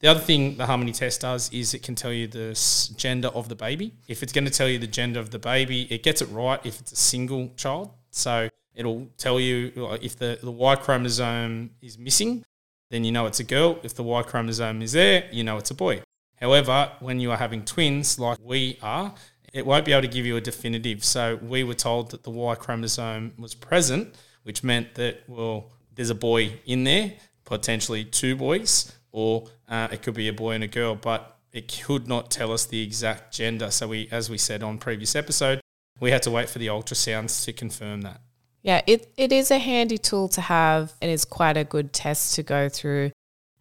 The 0.00 0.08
other 0.08 0.20
thing 0.20 0.56
the 0.56 0.66
Harmony 0.66 0.92
test 0.92 1.22
does 1.22 1.50
is 1.52 1.74
it 1.74 1.82
can 1.82 1.94
tell 1.94 2.12
you 2.12 2.26
the 2.26 2.58
gender 2.96 3.28
of 3.28 3.48
the 3.48 3.54
baby. 3.54 3.94
If 4.08 4.22
it's 4.22 4.32
going 4.32 4.44
to 4.44 4.50
tell 4.50 4.68
you 4.68 4.78
the 4.78 4.86
gender 4.86 5.18
of 5.20 5.30
the 5.30 5.38
baby, 5.38 5.86
it 5.90 6.02
gets 6.02 6.20
it 6.20 6.26
right 6.26 6.60
if 6.64 6.80
it's 6.80 6.92
a 6.92 6.96
single 6.96 7.52
child. 7.56 7.90
So 8.10 8.48
it'll 8.74 9.08
tell 9.16 9.40
you 9.40 9.72
if 10.02 10.16
the, 10.16 10.38
the 10.42 10.50
Y 10.50 10.76
chromosome 10.76 11.70
is 11.80 11.98
missing, 11.98 12.44
then 12.90 13.04
you 13.04 13.12
know 13.12 13.26
it's 13.26 13.40
a 13.40 13.44
girl. 13.44 13.78
If 13.82 13.94
the 13.94 14.02
Y 14.02 14.22
chromosome 14.22 14.82
is 14.82 14.92
there, 14.92 15.28
you 15.32 15.42
know 15.42 15.56
it's 15.56 15.70
a 15.70 15.74
boy. 15.74 16.02
However, 16.40 16.92
when 17.00 17.20
you 17.20 17.30
are 17.30 17.38
having 17.38 17.64
twins 17.64 18.18
like 18.18 18.38
we 18.42 18.78
are, 18.82 19.14
it 19.54 19.64
won't 19.64 19.84
be 19.84 19.92
able 19.92 20.02
to 20.02 20.08
give 20.08 20.26
you 20.26 20.36
a 20.36 20.40
definitive. 20.40 21.04
So 21.04 21.38
we 21.40 21.62
were 21.62 21.74
told 21.74 22.10
that 22.10 22.24
the 22.24 22.30
Y 22.30 22.56
chromosome 22.56 23.34
was 23.38 23.54
present, 23.54 24.14
which 24.42 24.64
meant 24.64 24.96
that, 24.96 25.22
well, 25.28 25.70
there's 25.94 26.10
a 26.10 26.14
boy 26.14 26.58
in 26.66 26.82
there, 26.82 27.12
potentially 27.44 28.04
two 28.04 28.34
boys, 28.34 28.92
or 29.12 29.46
uh, 29.68 29.88
it 29.92 30.02
could 30.02 30.14
be 30.14 30.26
a 30.26 30.32
boy 30.32 30.52
and 30.52 30.64
a 30.64 30.66
girl, 30.66 30.96
but 30.96 31.38
it 31.52 31.72
could 31.84 32.08
not 32.08 32.32
tell 32.32 32.52
us 32.52 32.66
the 32.66 32.82
exact 32.82 33.32
gender. 33.32 33.70
So 33.70 33.86
we, 33.86 34.08
as 34.10 34.28
we 34.28 34.38
said 34.38 34.64
on 34.64 34.76
previous 34.76 35.14
episode, 35.14 35.60
we 36.00 36.10
had 36.10 36.24
to 36.24 36.32
wait 36.32 36.50
for 36.50 36.58
the 36.58 36.66
ultrasounds 36.66 37.44
to 37.44 37.52
confirm 37.52 38.02
that. 38.02 38.20
Yeah, 38.62 38.80
it, 38.88 39.12
it 39.16 39.30
is 39.30 39.52
a 39.52 39.58
handy 39.58 39.98
tool 39.98 40.28
to 40.30 40.40
have 40.40 40.94
and 41.00 41.12
it's 41.12 41.24
quite 41.24 41.56
a 41.56 41.62
good 41.62 41.92
test 41.92 42.34
to 42.34 42.42
go 42.42 42.68
through. 42.68 43.12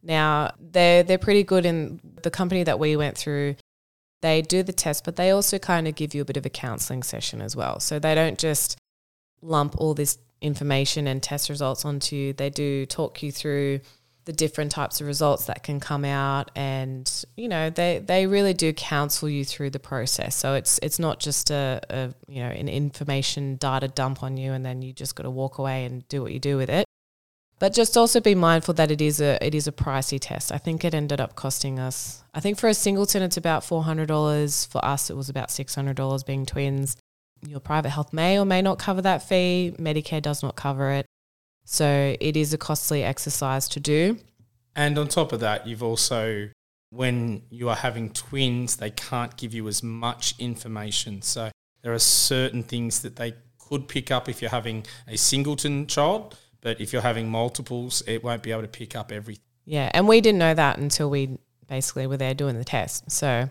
Now, 0.02 0.56
they're, 0.60 1.04
they're 1.04 1.20
pretty 1.20 1.44
good 1.44 1.68
in 1.68 2.00
the 2.24 2.32
company 2.32 2.64
that 2.64 2.80
we 2.80 2.96
went 2.96 3.16
through. 3.16 3.58
They 4.24 4.42
do 4.42 4.64
the 4.64 4.72
test, 4.72 5.04
but 5.04 5.18
they 5.18 5.32
also 5.32 5.60
kind 5.60 5.86
of 5.86 5.96
give 5.96 6.16
you 6.16 6.22
a 6.22 6.26
bit 6.26 6.38
of 6.38 6.46
a 6.46 6.50
counseling 6.50 7.04
session 7.04 7.42
as 7.42 7.58
well. 7.58 7.82
So 7.82 8.00
they 8.00 8.16
don't 8.16 8.40
just 8.40 8.78
lump 9.42 9.76
all 9.78 9.94
this 9.94 10.18
information 10.40 11.08
and 11.08 11.22
test 11.22 11.50
results 11.50 11.84
onto 11.84 12.16
you. 12.16 12.32
They 12.32 12.50
do 12.50 12.86
talk 12.86 13.22
you 13.22 13.34
through 13.34 13.82
the 14.24 14.32
different 14.32 14.72
types 14.72 15.02
of 15.02 15.08
results 15.08 15.48
that 15.48 15.64
can 15.64 15.82
come 15.82 16.06
out 16.06 16.50
and 16.56 17.26
you 17.36 17.50
know 17.50 17.70
they 17.70 18.00
they 18.00 18.26
really 18.26 18.54
do 18.54 18.72
counsel 18.72 19.28
you 19.28 19.44
through 19.44 19.70
the 19.70 19.80
process 19.80 20.34
so 20.34 20.54
it's 20.54 20.80
it's 20.82 20.98
not 20.98 21.20
just 21.20 21.52
a, 21.52 21.82
a 21.90 22.14
you 22.30 22.42
know 22.42 22.48
an 22.48 22.70
information 22.70 23.58
data 23.58 23.90
dump 23.90 24.24
on 24.24 24.38
you 24.38 24.54
and 24.54 24.66
then 24.66 24.82
you 24.82 24.94
just 24.94 25.18
got 25.18 25.24
to 25.24 25.30
walk 25.30 25.58
away 25.58 25.84
and 25.84 26.08
do 26.08 26.22
what 26.22 26.32
you 26.32 26.40
do 26.40 26.56
with 26.56 26.70
it 26.70 26.86
but 27.60 27.74
just 27.74 27.96
also 27.96 28.20
be 28.20 28.36
mindful 28.36 28.74
that 28.76 28.92
it 28.92 29.02
is 29.02 29.22
a 29.22 29.44
it 29.46 29.56
is 29.56 29.68
a 29.68 29.72
pricey 29.72 30.20
test. 30.20 30.52
I 30.52 30.58
think 30.58 30.84
it 30.84 30.94
ended 30.94 31.22
up 31.22 31.36
costing 31.36 31.80
us 31.80 32.24
i 32.34 32.40
think 32.40 32.58
for 32.58 32.68
a 32.68 32.74
singleton 32.74 33.22
it's 33.22 33.38
about 33.38 33.62
$400 33.64 34.68
for 34.68 34.84
us 34.84 35.10
it 35.10 35.16
was 35.16 35.30
about 35.30 35.50
$600 35.50 36.26
being 36.26 36.46
twins. 36.46 36.98
Your 37.48 37.60
private 37.60 37.90
health 37.90 38.14
may 38.14 38.40
or 38.40 38.46
may 38.46 38.62
not 38.62 38.80
cover 38.80 39.02
that 39.02 39.28
fee. 39.28 39.76
Medicare 39.78 40.22
does 40.22 40.42
not 40.42 40.56
cover 40.56 40.92
it. 40.92 41.06
So 41.66 42.16
it 42.20 42.38
is 42.38 42.54
a 42.54 42.58
costly 42.58 43.04
exercise 43.04 43.68
to 43.70 43.80
do. 43.80 44.18
And 44.76 44.98
on 44.98 45.08
top 45.08 45.32
of 45.32 45.40
that, 45.42 45.68
you've 45.68 45.84
also, 45.84 46.50
when 46.90 47.44
you 47.50 47.70
are 47.70 47.76
having 47.76 48.10
twins, 48.12 48.78
they 48.78 48.92
can't 48.92 49.36
give 49.38 49.54
you 49.54 49.68
as 49.68 49.84
much 49.84 50.36
information. 50.40 51.22
So 51.22 51.52
there 51.82 51.94
are 51.94 52.00
certain 52.00 52.64
things 52.64 53.02
that 53.02 53.18
they 53.18 53.34
could 53.60 53.88
pick 53.88 54.12
up 54.12 54.28
if 54.28 54.42
you're 54.42 54.52
having 54.52 54.86
a 55.08 55.18
singleton 55.18 55.88
child, 55.88 56.38
but 56.64 56.80
if 56.82 56.94
you're 56.94 57.02
having 57.02 57.30
multiples, 57.30 58.02
it 58.08 58.24
won't 58.24 58.42
be 58.42 58.52
able 58.52 58.64
to 58.64 58.68
pick 58.68 58.96
up 58.96 59.12
everything. 59.12 59.44
Yeah, 59.66 59.92
and 59.94 60.08
we 60.08 60.22
didn't 60.22 60.40
know 60.40 60.54
that 60.54 60.80
until 60.80 61.10
we 61.10 61.38
basically 61.68 62.08
were 62.08 62.18
there 62.18 62.34
doing 62.34 62.58
the 62.58 62.64
test. 62.64 63.12
So, 63.12 63.50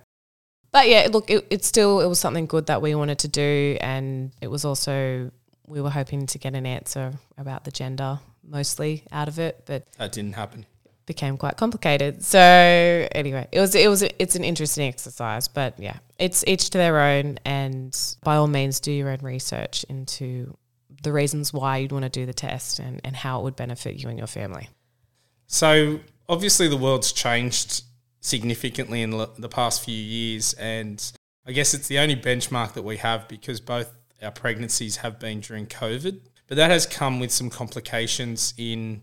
but 0.72 0.88
yeah, 0.88 1.08
look, 1.10 1.30
it, 1.30 1.46
it 1.50 1.64
still 1.64 2.00
it 2.00 2.06
was 2.06 2.18
something 2.18 2.46
good 2.46 2.66
that 2.66 2.82
we 2.82 2.94
wanted 2.94 3.18
to 3.20 3.28
do, 3.28 3.76
and 3.80 4.32
it 4.40 4.48
was 4.48 4.64
also 4.64 5.30
we 5.66 5.80
were 5.80 5.90
hoping 5.90 6.26
to 6.26 6.38
get 6.38 6.54
an 6.54 6.66
answer 6.66 7.12
about 7.38 7.64
the 7.64 7.70
gender 7.70 8.18
mostly 8.42 9.04
out 9.12 9.28
of 9.28 9.38
it, 9.38 9.62
but 9.66 9.86
that 9.98 10.12
didn't 10.12 10.34
happen. 10.34 10.66
Became 11.04 11.36
quite 11.36 11.56
complicated. 11.56 12.22
So 12.22 12.38
anyway, 12.38 13.48
it 13.52 13.60
was 13.60 13.74
it 13.74 13.88
was 13.88 14.02
it's 14.02 14.36
an 14.36 14.44
interesting 14.44 14.88
exercise, 14.88 15.48
but 15.48 15.78
yeah, 15.78 15.96
it's 16.18 16.44
each 16.46 16.70
to 16.70 16.78
their 16.78 16.98
own. 16.98 17.38
And 17.44 17.96
by 18.22 18.36
all 18.36 18.46
means, 18.46 18.80
do 18.80 18.92
your 18.92 19.10
own 19.10 19.18
research 19.20 19.84
into 19.88 20.56
the 21.02 21.12
reasons 21.12 21.52
why 21.52 21.78
you'd 21.78 21.92
want 21.92 22.04
to 22.04 22.08
do 22.08 22.26
the 22.26 22.32
test 22.32 22.78
and, 22.78 23.00
and 23.04 23.16
how 23.16 23.40
it 23.40 23.42
would 23.42 23.56
benefit 23.56 23.96
you 23.96 24.08
and 24.08 24.18
your 24.18 24.26
family. 24.26 24.68
So 25.46 26.00
obviously, 26.28 26.68
the 26.68 26.76
world's 26.76 27.12
changed 27.12 27.84
significantly 28.20 29.02
in 29.02 29.10
the 29.10 29.48
past 29.50 29.84
few 29.84 29.94
years, 29.94 30.54
and 30.54 31.12
I 31.46 31.52
guess 31.52 31.74
it's 31.74 31.88
the 31.88 31.98
only 31.98 32.16
benchmark 32.16 32.74
that 32.74 32.82
we 32.82 32.98
have 32.98 33.28
because 33.28 33.60
both 33.60 33.92
our 34.22 34.30
pregnancies 34.30 34.96
have 34.98 35.18
been 35.18 35.40
during 35.40 35.66
COVID. 35.66 36.20
But 36.46 36.56
that 36.56 36.70
has 36.70 36.86
come 36.86 37.18
with 37.18 37.30
some 37.30 37.50
complications 37.50 38.54
in 38.56 39.02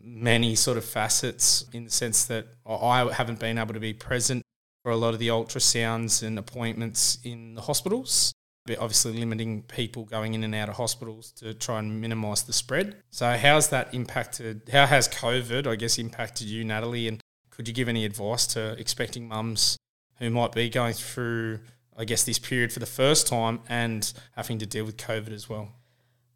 many 0.00 0.54
sort 0.54 0.78
of 0.78 0.84
facets 0.84 1.64
in 1.72 1.84
the 1.84 1.90
sense 1.90 2.24
that 2.26 2.46
I 2.66 3.12
haven't 3.12 3.40
been 3.40 3.58
able 3.58 3.74
to 3.74 3.80
be 3.80 3.92
present 3.92 4.42
for 4.82 4.90
a 4.90 4.96
lot 4.96 5.12
of 5.12 5.20
the 5.20 5.28
ultrasounds 5.28 6.22
and 6.22 6.38
appointments 6.38 7.18
in 7.24 7.54
the 7.54 7.62
hospitals. 7.62 8.32
Obviously, 8.76 9.12
limiting 9.18 9.62
people 9.62 10.04
going 10.04 10.34
in 10.34 10.44
and 10.44 10.54
out 10.54 10.68
of 10.68 10.76
hospitals 10.76 11.32
to 11.32 11.54
try 11.54 11.78
and 11.78 12.00
minimise 12.00 12.42
the 12.42 12.52
spread. 12.52 12.96
So, 13.10 13.36
how's 13.36 13.68
that 13.68 13.94
impacted? 13.94 14.62
How 14.72 14.86
has 14.86 15.08
COVID, 15.08 15.66
I 15.66 15.76
guess, 15.76 15.98
impacted 15.98 16.48
you, 16.48 16.64
Natalie? 16.64 17.08
And 17.08 17.20
could 17.50 17.68
you 17.68 17.74
give 17.74 17.88
any 17.88 18.04
advice 18.04 18.46
to 18.48 18.72
expecting 18.78 19.28
mums 19.28 19.76
who 20.18 20.30
might 20.30 20.52
be 20.52 20.68
going 20.68 20.94
through 20.94 21.60
I 21.98 22.04
guess, 22.04 22.22
this 22.22 22.38
period 22.38 22.72
for 22.72 22.78
the 22.78 22.86
first 22.86 23.26
time 23.26 23.58
and 23.68 24.10
having 24.36 24.58
to 24.60 24.66
deal 24.66 24.84
with 24.84 24.96
COVID 24.96 25.32
as 25.32 25.48
well. 25.48 25.68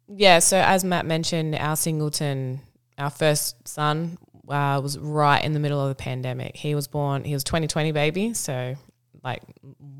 Yeah, 0.09 0.39
so 0.39 0.57
as 0.57 0.83
Matt 0.83 1.05
mentioned, 1.05 1.55
our 1.55 1.77
singleton, 1.77 2.59
our 2.97 3.09
first 3.09 3.65
son, 3.65 4.17
uh, 4.49 4.81
was 4.83 4.99
right 4.99 5.41
in 5.41 5.53
the 5.53 5.61
middle 5.61 5.79
of 5.79 5.87
the 5.87 5.95
pandemic. 5.95 6.57
He 6.57 6.75
was 6.75 6.89
born, 6.89 7.23
he 7.23 7.33
was 7.33 7.45
2020 7.45 7.93
baby, 7.93 8.33
so 8.33 8.75
like 9.23 9.41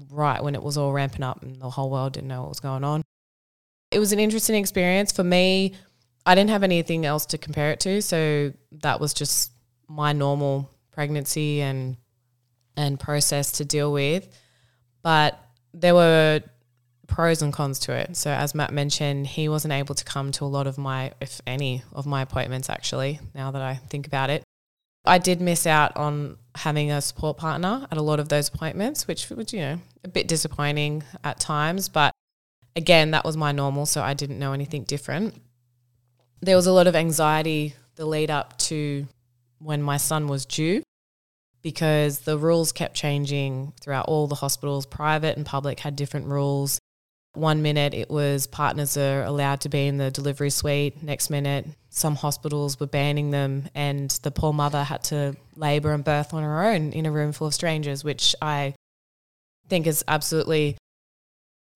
right 0.09 0.43
when 0.43 0.55
it 0.55 0.63
was 0.63 0.77
all 0.77 0.91
ramping 0.91 1.23
up 1.23 1.41
and 1.41 1.61
the 1.61 1.69
whole 1.69 1.89
world 1.89 2.13
didn't 2.13 2.27
know 2.27 2.41
what 2.41 2.49
was 2.49 2.59
going 2.59 2.83
on. 2.83 3.03
It 3.91 3.99
was 3.99 4.11
an 4.11 4.19
interesting 4.19 4.55
experience 4.55 5.11
for 5.11 5.23
me. 5.23 5.73
I 6.25 6.35
didn't 6.35 6.49
have 6.49 6.63
anything 6.63 7.05
else 7.05 7.25
to 7.27 7.37
compare 7.37 7.71
it 7.71 7.79
to, 7.81 8.01
so 8.01 8.53
that 8.81 8.99
was 8.99 9.13
just 9.13 9.51
my 9.87 10.13
normal 10.13 10.69
pregnancy 10.91 11.61
and 11.61 11.97
and 12.75 12.99
process 12.99 13.53
to 13.53 13.65
deal 13.65 13.91
with. 13.91 14.27
But 15.03 15.39
there 15.73 15.93
were 15.93 16.41
pros 17.07 17.41
and 17.41 17.53
cons 17.53 17.79
to 17.79 17.93
it. 17.93 18.15
So 18.15 18.31
as 18.31 18.55
Matt 18.55 18.71
mentioned, 18.73 19.27
he 19.27 19.49
wasn't 19.49 19.73
able 19.73 19.95
to 19.95 20.03
come 20.03 20.31
to 20.33 20.45
a 20.45 20.47
lot 20.47 20.65
of 20.65 20.77
my, 20.77 21.11
if 21.21 21.41
any, 21.45 21.83
of 21.91 22.05
my 22.05 22.21
appointments 22.21 22.69
actually, 22.69 23.19
now 23.35 23.51
that 23.51 23.61
I 23.61 23.75
think 23.75 24.07
about 24.07 24.29
it. 24.29 24.43
I 25.05 25.17
did 25.17 25.41
miss 25.41 25.67
out 25.67 25.95
on 25.97 26.37
having 26.55 26.91
a 26.91 27.01
support 27.01 27.37
partner 27.37 27.87
at 27.91 27.97
a 27.97 28.01
lot 28.01 28.19
of 28.19 28.29
those 28.29 28.49
appointments, 28.49 29.07
which 29.07 29.29
was, 29.29 29.53
you 29.53 29.59
know, 29.59 29.79
a 30.03 30.07
bit 30.07 30.27
disappointing 30.27 31.03
at 31.23 31.39
times. 31.39 31.89
But 31.89 32.11
again, 32.75 33.11
that 33.11 33.25
was 33.25 33.37
my 33.37 33.51
normal, 33.51 33.85
so 33.85 34.01
I 34.01 34.13
didn't 34.13 34.39
know 34.39 34.53
anything 34.53 34.83
different. 34.83 35.35
There 36.41 36.55
was 36.55 36.67
a 36.67 36.71
lot 36.71 36.87
of 36.87 36.95
anxiety 36.95 37.75
the 37.95 38.05
lead 38.05 38.31
up 38.31 38.57
to 38.57 39.07
when 39.59 39.81
my 39.81 39.97
son 39.97 40.27
was 40.27 40.45
due 40.45 40.83
because 41.61 42.19
the 42.19 42.37
rules 42.37 42.71
kept 42.71 42.95
changing 42.95 43.73
throughout 43.79 44.05
all 44.07 44.27
the 44.27 44.35
hospitals. 44.35 44.85
Private 44.85 45.37
and 45.37 45.45
public 45.45 45.79
had 45.79 45.95
different 45.95 46.27
rules. 46.27 46.79
One 47.33 47.61
minute 47.61 47.93
it 47.93 48.11
was 48.11 48.45
partners 48.45 48.97
are 48.97 49.23
allowed 49.23 49.61
to 49.61 49.69
be 49.69 49.87
in 49.87 49.97
the 49.97 50.11
delivery 50.11 50.49
suite. 50.49 51.01
Next 51.01 51.29
minute, 51.29 51.65
some 51.89 52.15
hospitals 52.15 52.79
were 52.79 52.87
banning 52.87 53.31
them, 53.31 53.69
and 53.73 54.11
the 54.21 54.31
poor 54.31 54.53
mother 54.53 54.83
had 54.83 55.03
to 55.05 55.35
labour 55.55 55.93
and 55.93 56.03
birth 56.03 56.33
on 56.33 56.43
her 56.43 56.63
own 56.65 56.91
in 56.91 57.05
a 57.05 57.11
room 57.11 57.31
full 57.31 57.47
of 57.47 57.53
strangers, 57.53 58.03
which 58.03 58.35
I 58.41 58.73
think 59.69 59.87
is 59.87 60.03
absolutely 60.07 60.77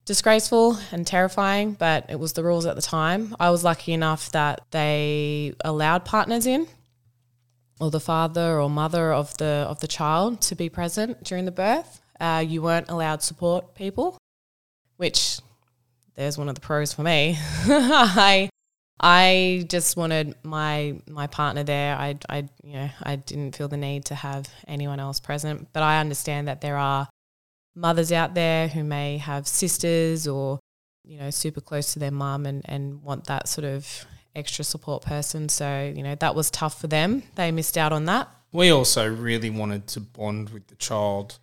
disgraceful 0.04 0.78
and 0.90 1.06
terrifying, 1.06 1.72
but 1.72 2.06
it 2.08 2.18
was 2.18 2.32
the 2.32 2.42
rules 2.42 2.64
at 2.66 2.76
the 2.76 2.82
time. 2.82 3.36
I 3.38 3.50
was 3.50 3.62
lucky 3.62 3.92
enough 3.92 4.32
that 4.32 4.62
they 4.70 5.54
allowed 5.64 6.04
partners 6.04 6.46
in 6.46 6.66
or 7.78 7.90
the 7.90 8.00
father 8.00 8.60
or 8.60 8.70
mother 8.70 9.12
of 9.12 9.36
the 9.36 9.66
of 9.68 9.80
the 9.80 9.86
child 9.86 10.40
to 10.42 10.54
be 10.54 10.68
present 10.68 11.22
during 11.24 11.44
the 11.44 11.52
birth. 11.52 12.00
Uh, 12.18 12.42
you 12.46 12.62
weren't 12.62 12.88
allowed 12.88 13.22
support 13.22 13.74
people, 13.74 14.18
which 14.96 15.40
there's 16.14 16.36
one 16.36 16.48
of 16.48 16.54
the 16.54 16.60
pros 16.60 16.92
for 16.92 17.02
me. 17.02 17.36
I 17.66 18.48
I 19.00 19.64
just 19.68 19.96
wanted 19.96 20.34
my 20.42 21.00
my 21.08 21.26
partner 21.26 21.62
there. 21.62 21.96
I 21.96 22.18
I 22.28 22.48
you 22.62 22.74
know 22.74 22.90
I 23.02 23.16
didn't 23.16 23.56
feel 23.56 23.68
the 23.68 23.76
need 23.76 24.06
to 24.06 24.14
have 24.14 24.48
anyone 24.66 25.00
else 25.00 25.20
present, 25.20 25.68
but 25.72 25.82
I 25.82 26.00
understand 26.00 26.48
that 26.48 26.60
there 26.60 26.76
are 26.76 27.08
mothers 27.74 28.10
out 28.10 28.34
there 28.34 28.68
who 28.68 28.82
may 28.82 29.18
have 29.18 29.46
sisters 29.46 30.26
or 30.26 30.58
you 31.04 31.18
know 31.18 31.30
super 31.30 31.60
close 31.60 31.92
to 31.92 31.98
their 31.98 32.10
mum 32.10 32.46
and 32.46 32.62
and 32.64 33.02
want 33.02 33.26
that 33.26 33.48
sort 33.48 33.64
of 33.64 34.06
extra 34.38 34.64
support 34.64 35.02
person. 35.02 35.48
So, 35.48 35.92
you 35.94 36.02
know, 36.02 36.14
that 36.14 36.34
was 36.34 36.50
tough 36.50 36.80
for 36.80 36.86
them. 36.86 37.24
They 37.34 37.50
missed 37.50 37.76
out 37.76 37.92
on 37.92 38.06
that. 38.06 38.28
We 38.52 38.70
also 38.70 39.08
really 39.08 39.50
wanted 39.50 39.86
to 39.88 40.00
bond 40.00 40.50
with 40.50 40.68
the 40.68 40.76
child 40.76 41.38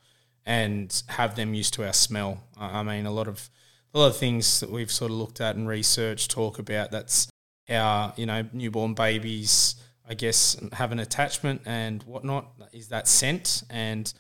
and 0.45 1.03
have 1.07 1.35
them 1.35 1.53
used 1.53 1.74
to 1.75 1.85
our 1.85 1.93
smell. 1.93 2.43
I 2.57 2.81
mean, 2.83 3.05
a 3.05 3.12
lot 3.12 3.27
of 3.27 3.50
a 3.93 4.00
lot 4.00 4.07
of 4.07 4.17
things 4.17 4.59
that 4.59 4.69
we've 4.71 4.91
sort 4.91 5.12
of 5.12 5.17
looked 5.17 5.39
at 5.39 5.55
and 5.55 5.67
researched 5.67 6.31
talk 6.31 6.59
about 6.59 6.91
that's 6.91 7.27
how 7.67 8.13
you 8.17 8.25
know 8.25 8.45
newborn 8.53 8.93
babies, 8.93 9.75
I 10.07 10.13
guess, 10.13 10.57
have 10.74 10.91
an 10.91 11.00
attachment 11.00 11.62
and 11.65 12.03
whatnot. 12.03 12.48
Is 12.74 12.89
that 12.89 13.07
scent 13.07 13.63
and 13.69 14.13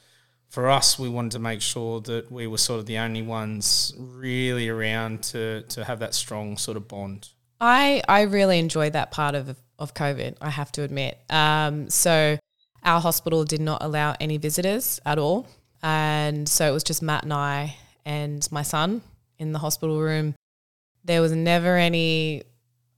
for 0.47 0.69
us, 0.69 0.97
we 0.97 1.09
wanted 1.09 1.31
to 1.31 1.39
make 1.39 1.61
sure 1.61 1.99
that 2.01 2.31
we 2.31 2.47
were 2.47 2.57
sort 2.57 2.79
of 2.79 2.85
the 2.85 2.97
only 2.97 3.21
ones 3.21 3.93
really 3.97 4.69
around 4.69 5.23
to 5.23 5.63
to 5.63 5.83
have 5.83 5.99
that 5.99 6.13
strong 6.13 6.57
sort 6.57 6.77
of 6.77 6.87
bond. 6.87 7.29
I 7.59 8.01
I 8.07 8.21
really 8.21 8.59
enjoyed 8.59 8.93
that 8.93 9.11
part 9.11 9.35
of 9.35 9.57
of 9.79 9.93
COVID. 9.93 10.37
I 10.41 10.49
have 10.49 10.71
to 10.73 10.83
admit. 10.83 11.19
Um, 11.29 11.89
so 11.89 12.37
our 12.83 13.01
hospital 13.01 13.43
did 13.43 13.59
not 13.59 13.83
allow 13.83 14.15
any 14.21 14.37
visitors 14.37 14.99
at 15.05 15.17
all, 15.17 15.47
and 15.83 16.47
so 16.47 16.67
it 16.69 16.71
was 16.71 16.83
just 16.83 17.01
Matt 17.01 17.23
and 17.23 17.33
I. 17.33 17.75
and 18.05 18.47
my 18.51 18.61
son 18.61 19.01
in 19.39 19.51
the 19.51 19.59
hospital 19.59 19.99
room. 19.99 20.35
There 21.03 21.21
was 21.21 21.31
never 21.31 21.75
any 21.75 22.43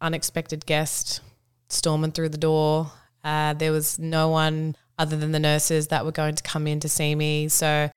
unexpected 0.01 0.65
guest 0.65 1.21
storming 1.69 2.11
through 2.11 2.29
the 2.29 2.37
door. 2.37 2.91
Uh, 3.23 3.53
there 3.53 3.71
was 3.71 3.99
no 3.99 4.29
one 4.29 4.75
other 4.97 5.17
than 5.17 5.31
the 5.31 5.39
nurses 5.39 5.87
that 5.87 6.05
were 6.05 6.11
going 6.11 6.35
to 6.35 6.43
come 6.43 6.67
in 6.67 6.79
to 6.79 6.89
see 6.89 7.13
me. 7.15 7.47
So 7.47 7.89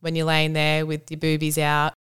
when 0.00 0.16
you're 0.16 0.26
laying 0.26 0.52
there 0.52 0.84
with 0.86 1.10
your 1.10 1.18
boobies 1.18 1.58
out 1.58 1.94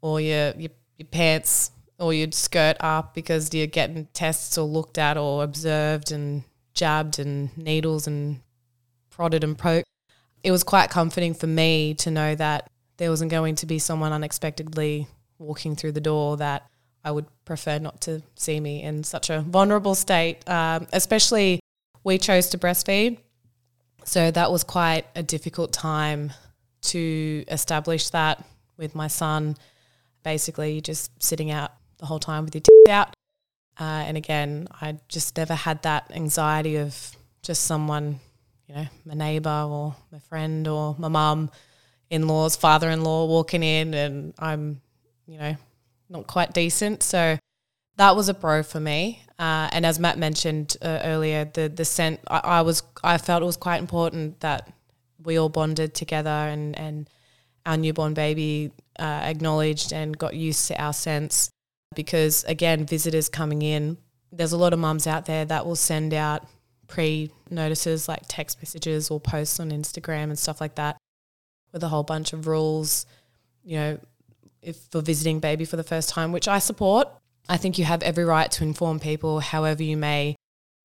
or 0.00 0.20
your, 0.20 0.52
your, 0.56 0.70
your 0.98 1.08
pants 1.10 1.70
or 1.98 2.12
your 2.12 2.30
skirt 2.32 2.76
up 2.80 3.14
because 3.14 3.52
you're 3.54 3.66
getting 3.66 4.06
tests 4.12 4.58
or 4.58 4.66
looked 4.66 4.98
at 4.98 5.16
or 5.16 5.44
observed 5.44 6.10
and 6.10 6.44
jabbed 6.74 7.18
and 7.18 7.56
needles 7.56 8.06
and 8.06 8.40
prodded 9.10 9.44
and 9.44 9.56
poked, 9.56 9.88
it 10.42 10.50
was 10.50 10.64
quite 10.64 10.90
comforting 10.90 11.34
for 11.34 11.46
me 11.46 11.94
to 11.94 12.10
know 12.10 12.34
that 12.34 12.68
there 12.96 13.10
wasn't 13.10 13.30
going 13.30 13.54
to 13.56 13.66
be 13.66 13.78
someone 13.78 14.12
unexpectedly 14.12 15.06
walking 15.38 15.76
through 15.76 15.92
the 15.92 16.00
door 16.00 16.36
that 16.36 16.68
I 17.04 17.10
would 17.10 17.26
prefer 17.44 17.78
not 17.78 18.00
to 18.02 18.22
see 18.34 18.58
me 18.58 18.82
in 18.82 19.04
such 19.04 19.30
a 19.30 19.40
vulnerable 19.40 19.94
state, 19.94 20.48
um, 20.48 20.86
especially 20.92 21.60
we 22.02 22.18
chose 22.18 22.48
to 22.50 22.58
breastfeed. 22.58 23.18
So 24.04 24.30
that 24.30 24.50
was 24.50 24.64
quite 24.64 25.06
a 25.14 25.22
difficult 25.22 25.72
time 25.72 26.32
to 26.82 27.44
establish 27.48 28.10
that 28.10 28.44
with 28.76 28.94
my 28.94 29.08
son, 29.08 29.56
basically 30.22 30.80
just 30.80 31.10
sitting 31.22 31.50
out 31.50 31.72
the 31.98 32.06
whole 32.06 32.18
time 32.18 32.44
with 32.44 32.54
your 32.54 32.62
tits 32.62 32.90
out. 32.90 33.14
Uh, 33.78 34.04
and 34.06 34.16
again, 34.16 34.68
I 34.80 34.98
just 35.08 35.36
never 35.36 35.54
had 35.54 35.82
that 35.82 36.10
anxiety 36.14 36.76
of 36.76 37.16
just 37.42 37.64
someone, 37.64 38.20
you 38.66 38.74
know, 38.74 38.86
my 39.04 39.14
neighbor 39.14 39.66
or 39.68 39.96
my 40.12 40.18
friend 40.20 40.68
or 40.68 40.94
my 40.98 41.08
mum, 41.08 41.50
in 42.10 42.28
laws, 42.28 42.54
father 42.54 42.90
in 42.90 43.02
law 43.02 43.26
walking 43.26 43.62
in, 43.62 43.94
and 43.94 44.34
I'm, 44.38 44.80
you 45.26 45.38
know, 45.38 45.56
not 46.14 46.26
quite 46.26 46.54
decent. 46.54 47.02
So 47.02 47.38
that 47.96 48.16
was 48.16 48.28
a 48.28 48.34
pro 48.34 48.62
for 48.62 48.80
me. 48.80 49.22
Uh, 49.38 49.68
and 49.72 49.84
as 49.84 49.98
Matt 49.98 50.16
mentioned 50.16 50.76
uh, 50.80 51.00
earlier, 51.02 51.44
the 51.44 51.68
the 51.68 51.84
scent 51.84 52.20
I, 52.28 52.38
I, 52.44 52.62
was 52.62 52.82
I 53.02 53.18
felt 53.18 53.42
it 53.42 53.46
was 53.46 53.56
quite 53.56 53.80
important 53.80 54.40
that 54.40 54.72
we 55.22 55.38
all 55.38 55.48
bonded 55.48 55.94
together 55.94 56.30
and 56.30 56.78
and 56.78 57.10
our 57.66 57.76
newborn 57.76 58.14
baby 58.14 58.70
uh, 58.98 59.02
acknowledged 59.02 59.92
and 59.92 60.16
got 60.16 60.34
used 60.34 60.68
to 60.68 60.80
our 60.80 60.92
scents 60.92 61.50
because 61.94 62.44
again, 62.44 62.86
visitors 62.86 63.28
coming 63.28 63.62
in, 63.62 63.96
there's 64.32 64.52
a 64.52 64.56
lot 64.56 64.72
of 64.72 64.78
mums 64.78 65.06
out 65.06 65.26
there 65.26 65.44
that 65.44 65.66
will 65.66 65.76
send 65.76 66.14
out 66.14 66.46
pre 66.86 67.30
notices 67.50 68.08
like 68.08 68.22
text 68.28 68.58
messages 68.60 69.10
or 69.10 69.18
posts 69.20 69.58
on 69.58 69.70
Instagram 69.70 70.24
and 70.24 70.38
stuff 70.38 70.60
like 70.60 70.76
that 70.76 70.96
with 71.72 71.82
a 71.82 71.88
whole 71.88 72.02
bunch 72.02 72.32
of 72.32 72.46
rules, 72.46 73.06
you 73.64 73.76
know, 73.76 73.98
if 74.64 74.76
for 74.90 75.00
visiting 75.00 75.40
baby 75.40 75.64
for 75.64 75.76
the 75.76 75.84
first 75.84 76.08
time, 76.08 76.32
which 76.32 76.48
I 76.48 76.58
support. 76.58 77.08
I 77.48 77.56
think 77.56 77.78
you 77.78 77.84
have 77.84 78.02
every 78.02 78.24
right 78.24 78.50
to 78.52 78.64
inform 78.64 79.00
people 79.00 79.40
however 79.40 79.82
you 79.82 79.96
may 79.96 80.36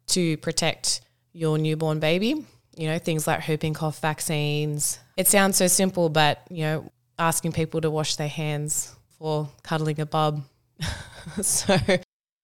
to 0.07 0.38
protect 0.38 1.01
your 1.31 1.57
newborn 1.57 2.00
baby. 2.00 2.45
You 2.75 2.88
know, 2.88 3.00
things 3.00 3.27
like 3.27 3.48
whooping 3.48 3.74
cough 3.74 4.00
vaccines. 4.00 5.00
It 5.17 5.27
sounds 5.27 5.57
so 5.57 5.67
simple, 5.67 6.09
but, 6.09 6.41
you 6.50 6.63
know, 6.63 6.91
asking 7.17 7.51
people 7.51 7.81
to 7.81 7.89
wash 7.89 8.15
their 8.15 8.27
hands 8.27 8.95
for 9.17 9.50
cuddling 9.63 10.00
a 10.00 10.05
bub. 10.05 10.43
so 11.41 11.77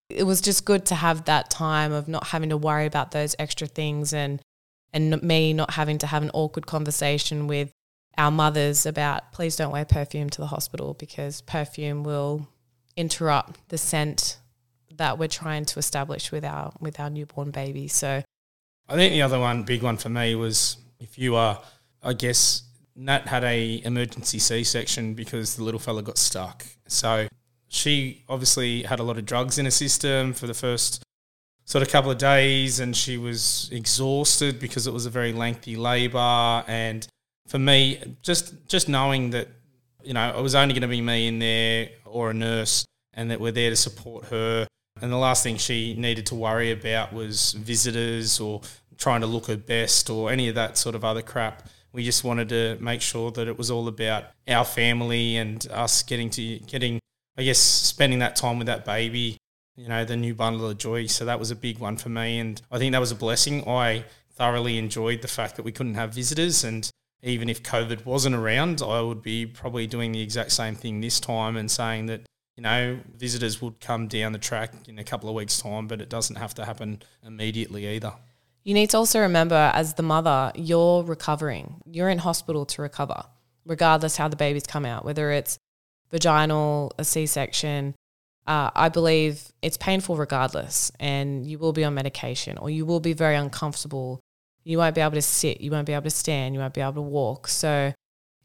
it 0.09 0.23
was 0.23 0.41
just 0.41 0.65
good 0.65 0.85
to 0.87 0.95
have 0.95 1.25
that 1.25 1.49
time 1.49 1.91
of 1.91 2.07
not 2.07 2.27
having 2.27 2.49
to 2.49 2.57
worry 2.57 2.85
about 2.85 3.11
those 3.11 3.35
extra 3.39 3.67
things 3.67 4.13
and 4.13 4.41
and 4.93 5.21
me 5.21 5.51
not 5.51 5.71
having 5.71 5.97
to 5.97 6.07
have 6.07 6.23
an 6.23 6.31
awkward 6.33 6.65
conversation 6.65 7.47
with 7.47 7.71
our 8.17 8.31
mothers 8.31 8.85
about 8.85 9.31
please 9.31 9.55
don't 9.55 9.71
wear 9.71 9.85
perfume 9.85 10.29
to 10.29 10.41
the 10.41 10.47
hospital 10.47 10.93
because 10.93 11.41
perfume 11.41 12.03
will 12.03 12.47
interrupt 12.95 13.67
the 13.69 13.77
scent 13.77 14.39
that 14.97 15.17
we're 15.17 15.27
trying 15.27 15.65
to 15.65 15.79
establish 15.79 16.31
with 16.31 16.43
our 16.45 16.73
with 16.79 16.99
our 16.99 17.09
newborn 17.09 17.51
baby. 17.51 17.87
So 17.87 18.23
I 18.87 18.95
think 18.95 19.13
the 19.13 19.21
other 19.21 19.39
one 19.39 19.63
big 19.63 19.83
one 19.83 19.97
for 19.97 20.09
me 20.09 20.35
was 20.35 20.77
if 20.99 21.17
you 21.17 21.35
are 21.35 21.61
I 22.01 22.13
guess 22.13 22.63
Nat 22.95 23.27
had 23.27 23.43
a 23.43 23.81
emergency 23.83 24.39
C 24.39 24.63
section 24.63 25.13
because 25.13 25.55
the 25.55 25.63
little 25.63 25.79
fella 25.79 26.01
got 26.01 26.17
stuck. 26.17 26.65
So 26.87 27.27
she 27.67 28.23
obviously 28.29 28.83
had 28.83 28.99
a 28.99 29.03
lot 29.03 29.17
of 29.17 29.25
drugs 29.25 29.57
in 29.57 29.65
her 29.65 29.71
system 29.71 30.33
for 30.33 30.47
the 30.47 30.53
first 30.53 31.03
sort 31.65 31.81
of 31.81 31.89
couple 31.89 32.11
of 32.11 32.17
days 32.17 32.79
and 32.79 32.95
she 32.95 33.17
was 33.17 33.69
exhausted 33.71 34.59
because 34.59 34.85
it 34.85 34.93
was 34.93 35.07
a 35.07 35.09
very 35.09 35.33
lengthy 35.33 35.75
labor 35.75 36.63
and 36.67 37.07
for 37.47 37.59
me 37.59 38.15
just 38.21 38.53
just 38.67 38.89
knowing 38.89 39.31
that 39.31 39.47
you 40.03 40.13
know 40.13 40.37
it 40.37 40.41
was 40.41 40.55
only 40.55 40.73
going 40.73 40.81
to 40.81 40.87
be 40.87 41.01
me 41.01 41.27
in 41.27 41.39
there 41.39 41.89
or 42.05 42.31
a 42.31 42.33
nurse 42.33 42.85
and 43.13 43.31
that 43.31 43.39
we're 43.39 43.51
there 43.51 43.69
to 43.69 43.75
support 43.75 44.25
her 44.25 44.67
and 45.01 45.11
the 45.11 45.17
last 45.17 45.43
thing 45.43 45.57
she 45.57 45.93
needed 45.95 46.25
to 46.25 46.35
worry 46.35 46.71
about 46.71 47.13
was 47.13 47.53
visitors 47.53 48.39
or 48.39 48.61
trying 48.97 49.21
to 49.21 49.27
look 49.27 49.47
her 49.47 49.57
best 49.57 50.09
or 50.09 50.31
any 50.31 50.47
of 50.47 50.55
that 50.55 50.77
sort 50.77 50.95
of 50.95 51.03
other 51.03 51.21
crap 51.21 51.67
we 51.91 52.03
just 52.03 52.23
wanted 52.23 52.49
to 52.49 52.77
make 52.81 53.01
sure 53.01 53.31
that 53.31 53.47
it 53.47 53.57
was 53.57 53.71
all 53.71 53.87
about 53.87 54.25
our 54.47 54.65
family 54.65 55.37
and 55.37 55.67
us 55.71 56.03
getting 56.03 56.29
to 56.29 56.59
getting 56.59 56.99
I 57.37 57.43
guess 57.43 57.59
spending 57.59 58.19
that 58.19 58.35
time 58.35 58.57
with 58.57 58.67
that 58.67 58.85
baby, 58.85 59.37
you 59.75 59.87
know, 59.87 60.05
the 60.05 60.15
new 60.15 60.33
bundle 60.33 60.69
of 60.69 60.77
joy. 60.77 61.07
So 61.07 61.25
that 61.25 61.39
was 61.39 61.51
a 61.51 61.55
big 61.55 61.79
one 61.79 61.97
for 61.97 62.09
me. 62.09 62.39
And 62.39 62.61
I 62.71 62.77
think 62.77 62.93
that 62.93 62.99
was 62.99 63.11
a 63.11 63.15
blessing. 63.15 63.67
I 63.67 64.05
thoroughly 64.31 64.77
enjoyed 64.77 65.21
the 65.21 65.27
fact 65.27 65.55
that 65.57 65.63
we 65.63 65.71
couldn't 65.71 65.95
have 65.95 66.13
visitors. 66.13 66.63
And 66.63 66.89
even 67.25 67.49
if 67.49 67.63
COVID 67.63 68.05
wasn't 68.05 68.35
around, 68.35 68.81
I 68.81 69.01
would 69.01 69.21
be 69.21 69.45
probably 69.45 69.87
doing 69.87 70.11
the 70.11 70.21
exact 70.21 70.51
same 70.51 70.75
thing 70.75 71.01
this 71.01 71.19
time 71.19 71.57
and 71.57 71.69
saying 71.69 72.05
that, 72.05 72.21
you 72.55 72.61
know, 72.61 72.99
visitors 73.17 73.61
would 73.61 73.81
come 73.81 74.07
down 74.07 74.31
the 74.31 74.39
track 74.39 74.73
in 74.87 74.99
a 74.99 75.03
couple 75.03 75.27
of 75.27 75.35
weeks' 75.35 75.59
time, 75.59 75.87
but 75.87 75.99
it 76.01 76.07
doesn't 76.07 76.35
have 76.37 76.53
to 76.53 76.65
happen 76.65 77.01
immediately 77.25 77.87
either. 77.87 78.13
You 78.63 78.75
need 78.75 78.91
to 78.91 78.97
also 78.97 79.19
remember, 79.21 79.71
as 79.73 79.95
the 79.95 80.03
mother, 80.03 80.51
you're 80.55 81.03
recovering. 81.03 81.81
You're 81.85 82.09
in 82.09 82.19
hospital 82.19 82.65
to 82.67 82.81
recover, 82.83 83.23
regardless 83.65 84.17
how 84.17 84.27
the 84.27 84.35
baby's 84.35 84.63
come 84.63 84.85
out, 84.85 85.03
whether 85.03 85.31
it's 85.31 85.57
vaginal, 86.11 86.93
a 86.97 87.03
C 87.03 87.25
section, 87.25 87.95
uh, 88.47 88.69
I 88.75 88.89
believe 88.89 89.51
it's 89.61 89.77
painful 89.77 90.15
regardless, 90.15 90.91
and 90.99 91.45
you 91.45 91.57
will 91.57 91.73
be 91.73 91.83
on 91.83 91.95
medication 91.95 92.59
or 92.59 92.69
you 92.69 92.85
will 92.85 92.99
be 92.99 93.13
very 93.13 93.35
uncomfortable. 93.35 94.19
You 94.65 94.77
won't 94.79 94.95
be 94.95 95.01
able 95.01 95.13
to 95.13 95.21
sit, 95.21 95.61
you 95.61 95.71
won't 95.71 95.85
be 95.85 95.93
able 95.93 96.03
to 96.03 96.09
stand, 96.09 96.53
you 96.53 96.59
won't 96.59 96.73
be 96.73 96.81
able 96.81 96.93
to 96.93 97.01
walk. 97.01 97.47
So, 97.47 97.93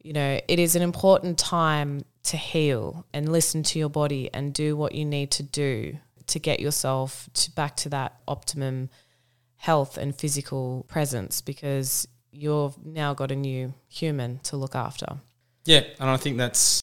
you 0.03 0.13
know, 0.13 0.41
it 0.47 0.59
is 0.61 0.77
an 0.77 0.83
important 0.83 1.39
time 1.39 2.03
to 2.25 2.37
heal 2.37 3.05
and 3.13 3.33
listen 3.33 3.63
to 3.65 3.79
your 3.79 3.89
body 3.89 4.31
and 4.33 4.55
do 4.55 4.77
what 4.77 4.95
you 4.95 5.05
need 5.05 5.33
to 5.33 5.43
do 5.43 5.99
to 6.27 6.39
get 6.39 6.61
yourself 6.61 7.29
to 7.35 7.51
back 7.51 7.77
to 7.77 7.89
that 7.89 8.21
optimum 8.29 8.91
health 9.57 9.99
and 9.99 10.15
physical 10.15 10.85
presence 10.89 11.41
because 11.41 12.07
you've 12.33 12.85
now 12.85 13.15
got 13.15 13.31
a 13.31 13.37
new 13.37 13.75
human 13.89 14.39
to 14.45 14.57
look 14.57 14.75
after. 14.75 15.07
Yeah, 15.65 15.83
and 15.99 16.09
I 16.09 16.17
think 16.17 16.37
that's 16.39 16.81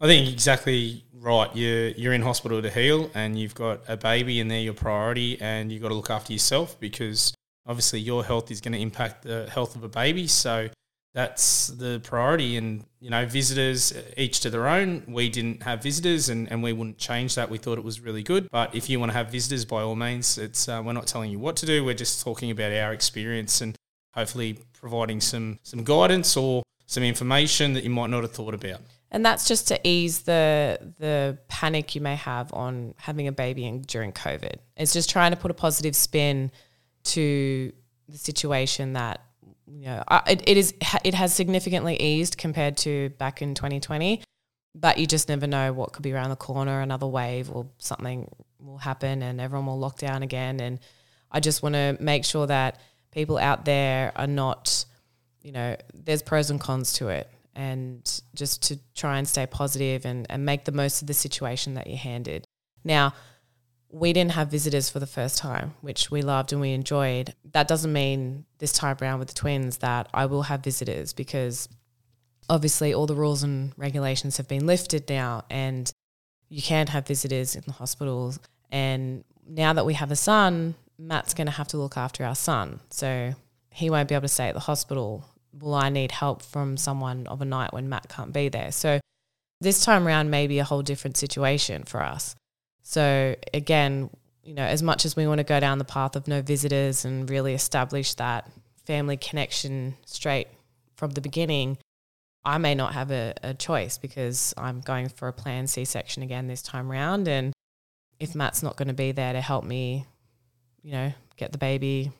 I 0.00 0.06
think 0.06 0.28
exactly 0.28 1.04
right. 1.12 1.54
You're 1.54 1.88
you're 1.88 2.12
in 2.12 2.22
hospital 2.22 2.62
to 2.62 2.70
heal, 2.70 3.10
and 3.14 3.38
you've 3.38 3.54
got 3.54 3.82
a 3.88 3.96
baby, 3.96 4.40
and 4.40 4.50
they're 4.50 4.60
your 4.60 4.74
priority, 4.74 5.40
and 5.40 5.70
you've 5.70 5.82
got 5.82 5.88
to 5.88 5.94
look 5.94 6.10
after 6.10 6.32
yourself 6.32 6.78
because 6.80 7.34
obviously 7.70 8.00
your 8.00 8.24
health 8.24 8.50
is 8.50 8.60
going 8.60 8.72
to 8.72 8.80
impact 8.80 9.22
the 9.22 9.48
health 9.48 9.76
of 9.76 9.84
a 9.84 9.88
baby. 9.88 10.26
So 10.26 10.68
that's 11.14 11.68
the 11.68 12.00
priority. 12.02 12.56
And 12.56 12.84
you 12.98 13.10
know, 13.10 13.24
visitors 13.24 13.94
each 14.16 14.40
to 14.40 14.50
their 14.50 14.66
own. 14.66 15.04
We 15.06 15.30
didn't 15.30 15.62
have 15.62 15.82
visitors, 15.82 16.28
and, 16.28 16.50
and 16.50 16.62
we 16.62 16.72
wouldn't 16.72 16.98
change 16.98 17.36
that. 17.36 17.48
We 17.48 17.58
thought 17.58 17.78
it 17.78 17.84
was 17.84 18.00
really 18.00 18.22
good. 18.22 18.48
But 18.50 18.74
if 18.74 18.90
you 18.90 18.98
want 18.98 19.12
to 19.12 19.16
have 19.16 19.30
visitors, 19.30 19.64
by 19.64 19.82
all 19.82 19.96
means, 19.96 20.36
it's 20.36 20.68
uh, 20.68 20.82
we're 20.84 20.92
not 20.92 21.06
telling 21.06 21.30
you 21.30 21.38
what 21.38 21.56
to 21.56 21.66
do. 21.66 21.84
We're 21.84 21.94
just 21.94 22.22
talking 22.22 22.50
about 22.50 22.72
our 22.72 22.92
experience 22.92 23.60
and 23.60 23.76
hopefully 24.14 24.58
providing 24.72 25.20
some 25.20 25.60
some 25.62 25.84
guidance 25.84 26.36
or 26.36 26.62
some 26.86 27.04
information 27.04 27.72
that 27.74 27.84
you 27.84 27.90
might 27.90 28.10
not 28.10 28.22
have 28.22 28.32
thought 28.32 28.54
about. 28.54 28.80
And 29.12 29.24
that's 29.24 29.48
just 29.48 29.68
to 29.68 29.80
ease 29.84 30.22
the 30.22 30.92
the 30.98 31.38
panic 31.48 31.94
you 31.94 32.00
may 32.00 32.16
have 32.16 32.52
on 32.52 32.94
having 32.98 33.28
a 33.28 33.32
baby 33.32 33.64
in, 33.64 33.82
during 33.82 34.12
COVID. 34.12 34.56
It's 34.76 34.92
just 34.92 35.08
trying 35.08 35.30
to 35.30 35.36
put 35.36 35.50
a 35.50 35.54
positive 35.54 35.96
spin 35.96 36.50
to 37.04 37.72
the 38.08 38.18
situation 38.18 38.94
that 38.94 39.20
you 39.66 39.86
know 39.86 40.02
it, 40.26 40.42
it 40.48 40.56
is 40.56 40.74
it 41.04 41.14
has 41.14 41.34
significantly 41.34 41.96
eased 42.00 42.36
compared 42.36 42.76
to 42.76 43.10
back 43.10 43.40
in 43.40 43.54
2020 43.54 44.22
but 44.74 44.98
you 44.98 45.06
just 45.06 45.28
never 45.28 45.46
know 45.46 45.72
what 45.72 45.92
could 45.92 46.02
be 46.02 46.12
around 46.12 46.30
the 46.30 46.36
corner. 46.36 46.80
Another 46.80 47.06
wave 47.06 47.50
or 47.50 47.66
something 47.78 48.30
will 48.60 48.78
happen 48.78 49.22
and 49.22 49.40
everyone 49.40 49.66
will 49.66 49.78
lock 49.78 49.98
down 49.98 50.22
again. 50.22 50.60
And 50.60 50.78
i 51.32 51.40
just 51.40 51.62
want 51.62 51.74
to 51.74 51.96
make 52.00 52.24
sure 52.24 52.46
that 52.46 52.80
people 53.12 53.38
out 53.38 53.64
there 53.64 54.12
are 54.16 54.26
not 54.26 54.84
you 55.42 55.52
know 55.52 55.76
there's 55.94 56.22
pros 56.22 56.50
and 56.50 56.60
cons 56.60 56.92
to 56.94 57.08
it. 57.08 57.28
And 57.56 58.22
just 58.34 58.62
to 58.68 58.78
try 58.94 59.18
and 59.18 59.28
stay 59.28 59.44
positive 59.44 60.06
and, 60.06 60.24
and 60.30 60.44
make 60.44 60.64
the 60.64 60.72
most 60.72 61.02
of 61.02 61.08
the 61.08 61.14
situation 61.14 61.74
that 61.74 61.88
you're 61.88 61.96
handed. 61.96 62.44
Now, 62.84 63.12
we 63.92 64.12
didn't 64.12 64.32
have 64.32 64.48
visitors 64.48 64.88
for 64.88 65.00
the 65.00 65.06
first 65.06 65.38
time, 65.38 65.74
which 65.80 66.10
we 66.10 66.22
loved 66.22 66.52
and 66.52 66.60
we 66.60 66.72
enjoyed. 66.72 67.34
That 67.52 67.68
doesn't 67.68 67.92
mean 67.92 68.44
this 68.58 68.72
time 68.72 68.96
around 69.02 69.18
with 69.18 69.28
the 69.28 69.34
twins 69.34 69.78
that 69.78 70.08
I 70.14 70.26
will 70.26 70.42
have 70.42 70.62
visitors 70.62 71.12
because 71.12 71.68
obviously 72.48 72.94
all 72.94 73.06
the 73.06 73.14
rules 73.14 73.42
and 73.42 73.72
regulations 73.76 74.36
have 74.36 74.48
been 74.48 74.66
lifted 74.66 75.08
now 75.08 75.44
and 75.50 75.90
you 76.48 76.62
can't 76.62 76.88
have 76.88 77.06
visitors 77.06 77.56
in 77.56 77.62
the 77.66 77.72
hospitals. 77.72 78.38
And 78.70 79.24
now 79.46 79.72
that 79.72 79.86
we 79.86 79.94
have 79.94 80.12
a 80.12 80.16
son, 80.16 80.74
Matt's 80.98 81.34
going 81.34 81.46
to 81.46 81.52
have 81.52 81.68
to 81.68 81.76
look 81.76 81.96
after 81.96 82.24
our 82.24 82.36
son. 82.36 82.80
So 82.90 83.34
he 83.72 83.90
won't 83.90 84.08
be 84.08 84.14
able 84.14 84.22
to 84.22 84.28
stay 84.28 84.48
at 84.48 84.54
the 84.54 84.60
hospital. 84.60 85.24
Will 85.52 85.74
I 85.74 85.88
need 85.88 86.12
help 86.12 86.42
from 86.42 86.76
someone 86.76 87.26
of 87.26 87.40
a 87.40 87.44
night 87.44 87.72
when 87.72 87.88
Matt 87.88 88.08
can't 88.08 88.32
be 88.32 88.48
there? 88.48 88.70
So 88.70 89.00
this 89.60 89.84
time 89.84 90.06
around 90.06 90.30
may 90.30 90.46
be 90.46 90.60
a 90.60 90.64
whole 90.64 90.82
different 90.82 91.16
situation 91.16 91.82
for 91.82 92.02
us. 92.02 92.36
So 92.82 93.36
again, 93.52 94.10
you 94.42 94.54
know, 94.54 94.64
as 94.64 94.82
much 94.82 95.04
as 95.04 95.16
we 95.16 95.26
want 95.26 95.38
to 95.38 95.44
go 95.44 95.60
down 95.60 95.78
the 95.78 95.84
path 95.84 96.16
of 96.16 96.26
no 96.26 96.42
visitors 96.42 97.04
and 97.04 97.28
really 97.28 97.54
establish 97.54 98.14
that 98.14 98.50
family 98.86 99.16
connection 99.16 99.96
straight 100.06 100.48
from 100.96 101.10
the 101.10 101.20
beginning, 101.20 101.78
I 102.44 102.58
may 102.58 102.74
not 102.74 102.94
have 102.94 103.10
a, 103.10 103.34
a 103.42 103.54
choice 103.54 103.98
because 103.98 104.54
I'm 104.56 104.80
going 104.80 105.08
for 105.08 105.28
a 105.28 105.32
planned 105.32 105.70
C 105.70 105.84
section 105.84 106.22
again 106.22 106.46
this 106.46 106.62
time 106.62 106.90
around. 106.90 107.28
And 107.28 107.52
if 108.18 108.34
Matt's 108.34 108.62
not 108.62 108.76
going 108.76 108.88
to 108.88 108.94
be 108.94 109.12
there 109.12 109.32
to 109.32 109.40
help 109.40 109.64
me, 109.64 110.06
you 110.82 110.92
know, 110.92 111.12
get 111.36 111.52
the 111.52 111.58
baby, 111.58 112.10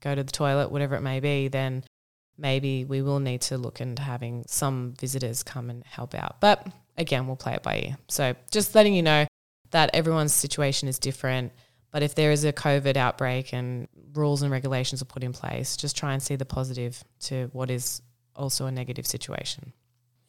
go 0.00 0.14
to 0.14 0.22
the 0.22 0.32
toilet, 0.32 0.70
whatever 0.70 0.94
it 0.94 1.00
may 1.00 1.20
be, 1.20 1.48
then 1.48 1.84
maybe 2.36 2.84
we 2.84 3.02
will 3.02 3.20
need 3.20 3.40
to 3.42 3.56
look 3.56 3.80
into 3.80 4.02
having 4.02 4.44
some 4.46 4.94
visitors 5.00 5.42
come 5.42 5.70
and 5.70 5.84
help 5.84 6.14
out. 6.14 6.36
But 6.40 6.66
again, 6.98 7.26
we'll 7.26 7.36
play 7.36 7.54
it 7.54 7.62
by 7.62 7.78
ear. 7.78 7.96
So 8.08 8.34
just 8.50 8.74
letting 8.74 8.94
you 8.94 9.02
know 9.02 9.26
that 9.72 9.90
everyone's 9.92 10.32
situation 10.32 10.88
is 10.88 10.98
different. 10.98 11.52
But 11.90 12.02
if 12.02 12.14
there 12.14 12.30
is 12.32 12.44
a 12.44 12.52
COVID 12.52 12.96
outbreak 12.96 13.52
and 13.52 13.88
rules 14.14 14.42
and 14.42 14.50
regulations 14.50 15.02
are 15.02 15.06
put 15.06 15.22
in 15.22 15.32
place, 15.32 15.76
just 15.76 15.96
try 15.96 16.12
and 16.14 16.22
see 16.22 16.36
the 16.36 16.46
positive 16.46 17.04
to 17.20 17.50
what 17.52 17.70
is 17.70 18.00
also 18.34 18.66
a 18.66 18.70
negative 18.70 19.06
situation. 19.06 19.72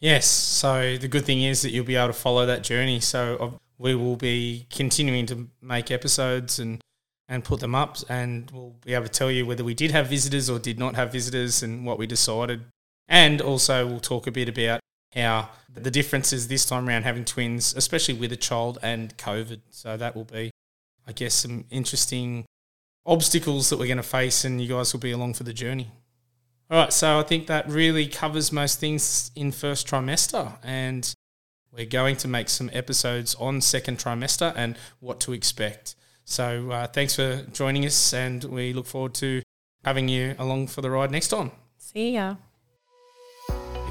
Yes. 0.00 0.26
So 0.26 0.98
the 0.98 1.08
good 1.08 1.24
thing 1.24 1.42
is 1.42 1.62
that 1.62 1.70
you'll 1.70 1.86
be 1.86 1.96
able 1.96 2.08
to 2.08 2.12
follow 2.12 2.44
that 2.44 2.62
journey. 2.62 3.00
So 3.00 3.58
we 3.78 3.94
will 3.94 4.16
be 4.16 4.66
continuing 4.70 5.24
to 5.26 5.48
make 5.62 5.90
episodes 5.90 6.58
and 6.58 6.82
and 7.26 7.42
put 7.42 7.60
them 7.60 7.74
up, 7.74 7.96
and 8.10 8.50
we'll 8.50 8.76
be 8.84 8.92
able 8.92 9.06
to 9.06 9.10
tell 9.10 9.30
you 9.30 9.46
whether 9.46 9.64
we 9.64 9.72
did 9.72 9.90
have 9.90 10.08
visitors 10.08 10.50
or 10.50 10.58
did 10.58 10.78
not 10.78 10.94
have 10.94 11.10
visitors 11.10 11.62
and 11.62 11.86
what 11.86 11.98
we 11.98 12.06
decided. 12.06 12.64
And 13.08 13.40
also, 13.40 13.86
we'll 13.86 14.00
talk 14.00 14.26
a 14.26 14.30
bit 14.30 14.48
about 14.48 14.80
how 15.14 15.50
the 15.72 15.90
differences 15.90 16.48
this 16.48 16.64
time 16.64 16.88
around 16.88 17.02
having 17.02 17.24
twins, 17.24 17.74
especially 17.76 18.14
with 18.14 18.32
a 18.32 18.36
child 18.36 18.78
and 18.82 19.16
COVID. 19.16 19.60
So 19.70 19.96
that 19.96 20.14
will 20.14 20.24
be, 20.24 20.50
I 21.06 21.12
guess, 21.12 21.34
some 21.34 21.64
interesting 21.70 22.44
obstacles 23.06 23.70
that 23.70 23.78
we're 23.78 23.86
going 23.86 23.96
to 23.98 24.02
face, 24.02 24.44
and 24.44 24.60
you 24.60 24.68
guys 24.68 24.92
will 24.92 25.00
be 25.00 25.12
along 25.12 25.34
for 25.34 25.44
the 25.44 25.52
journey. 25.52 25.90
All 26.70 26.78
right, 26.78 26.92
so 26.92 27.18
I 27.18 27.22
think 27.22 27.46
that 27.48 27.68
really 27.68 28.06
covers 28.06 28.50
most 28.50 28.80
things 28.80 29.30
in 29.36 29.52
first 29.52 29.86
trimester, 29.86 30.56
and 30.62 31.12
we're 31.70 31.84
going 31.84 32.16
to 32.16 32.28
make 32.28 32.48
some 32.48 32.70
episodes 32.72 33.34
on 33.34 33.60
second 33.60 33.98
trimester 33.98 34.52
and 34.56 34.78
what 35.00 35.20
to 35.20 35.32
expect. 35.32 35.96
So 36.24 36.70
uh, 36.70 36.86
thanks 36.86 37.16
for 37.16 37.42
joining 37.52 37.84
us, 37.84 38.14
and 38.14 38.42
we 38.44 38.72
look 38.72 38.86
forward 38.86 39.14
to 39.14 39.42
having 39.84 40.08
you 40.08 40.34
along 40.38 40.68
for 40.68 40.80
the 40.80 40.90
ride 40.90 41.10
next 41.10 41.28
time. 41.28 41.50
See 41.76 42.12
ya. 42.12 42.36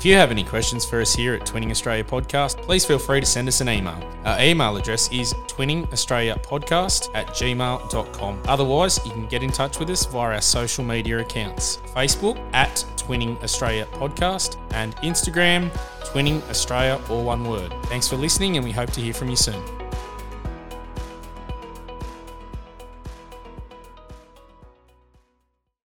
If 0.04 0.08
you 0.08 0.16
have 0.16 0.32
any 0.32 0.44
questions 0.44 0.84
for 0.84 1.00
us 1.00 1.16
here 1.16 1.34
at 1.34 1.46
Twinning 1.46 1.72
Australia 1.72 2.04
Podcast, 2.04 2.62
please 2.62 2.84
feel 2.84 3.00
free 3.00 3.22
to 3.22 3.26
send 3.26 3.48
us 3.48 3.62
an 3.62 3.70
email. 3.70 3.98
Our 4.26 4.38
email 4.42 4.76
address 4.76 5.10
is 5.14 5.34
twinningaustraliapodcast 5.48 7.16
at 7.16 7.28
gmail.com. 7.28 8.42
Otherwise, 8.46 9.00
you 9.06 9.14
can 9.14 9.28
get 9.28 9.44
in 9.44 9.50
touch 9.50 9.80
with 9.80 9.90
us 9.90 10.06
via 10.06 10.34
our 10.34 10.42
social 10.42 10.84
media 10.84 11.20
accounts 11.20 11.78
Facebook 11.96 12.38
at 12.54 12.86
Twinning 12.98 13.42
Australia 13.44 13.88
Podcast 13.94 14.58
and 14.74 14.94
Instagram, 14.98 15.72
Twinning 16.02 16.42
Australia, 16.50 17.00
all 17.10 17.24
one 17.24 17.46
word. 17.46 17.74
Thanks 17.84 18.10
for 18.10 18.18
listening, 18.18 18.58
and 18.58 18.66
we 18.66 18.74
hope 18.74 18.92
to 18.92 19.00
hear 19.00 19.14
from 19.14 19.30
you 19.30 19.38
soon. 19.38 19.83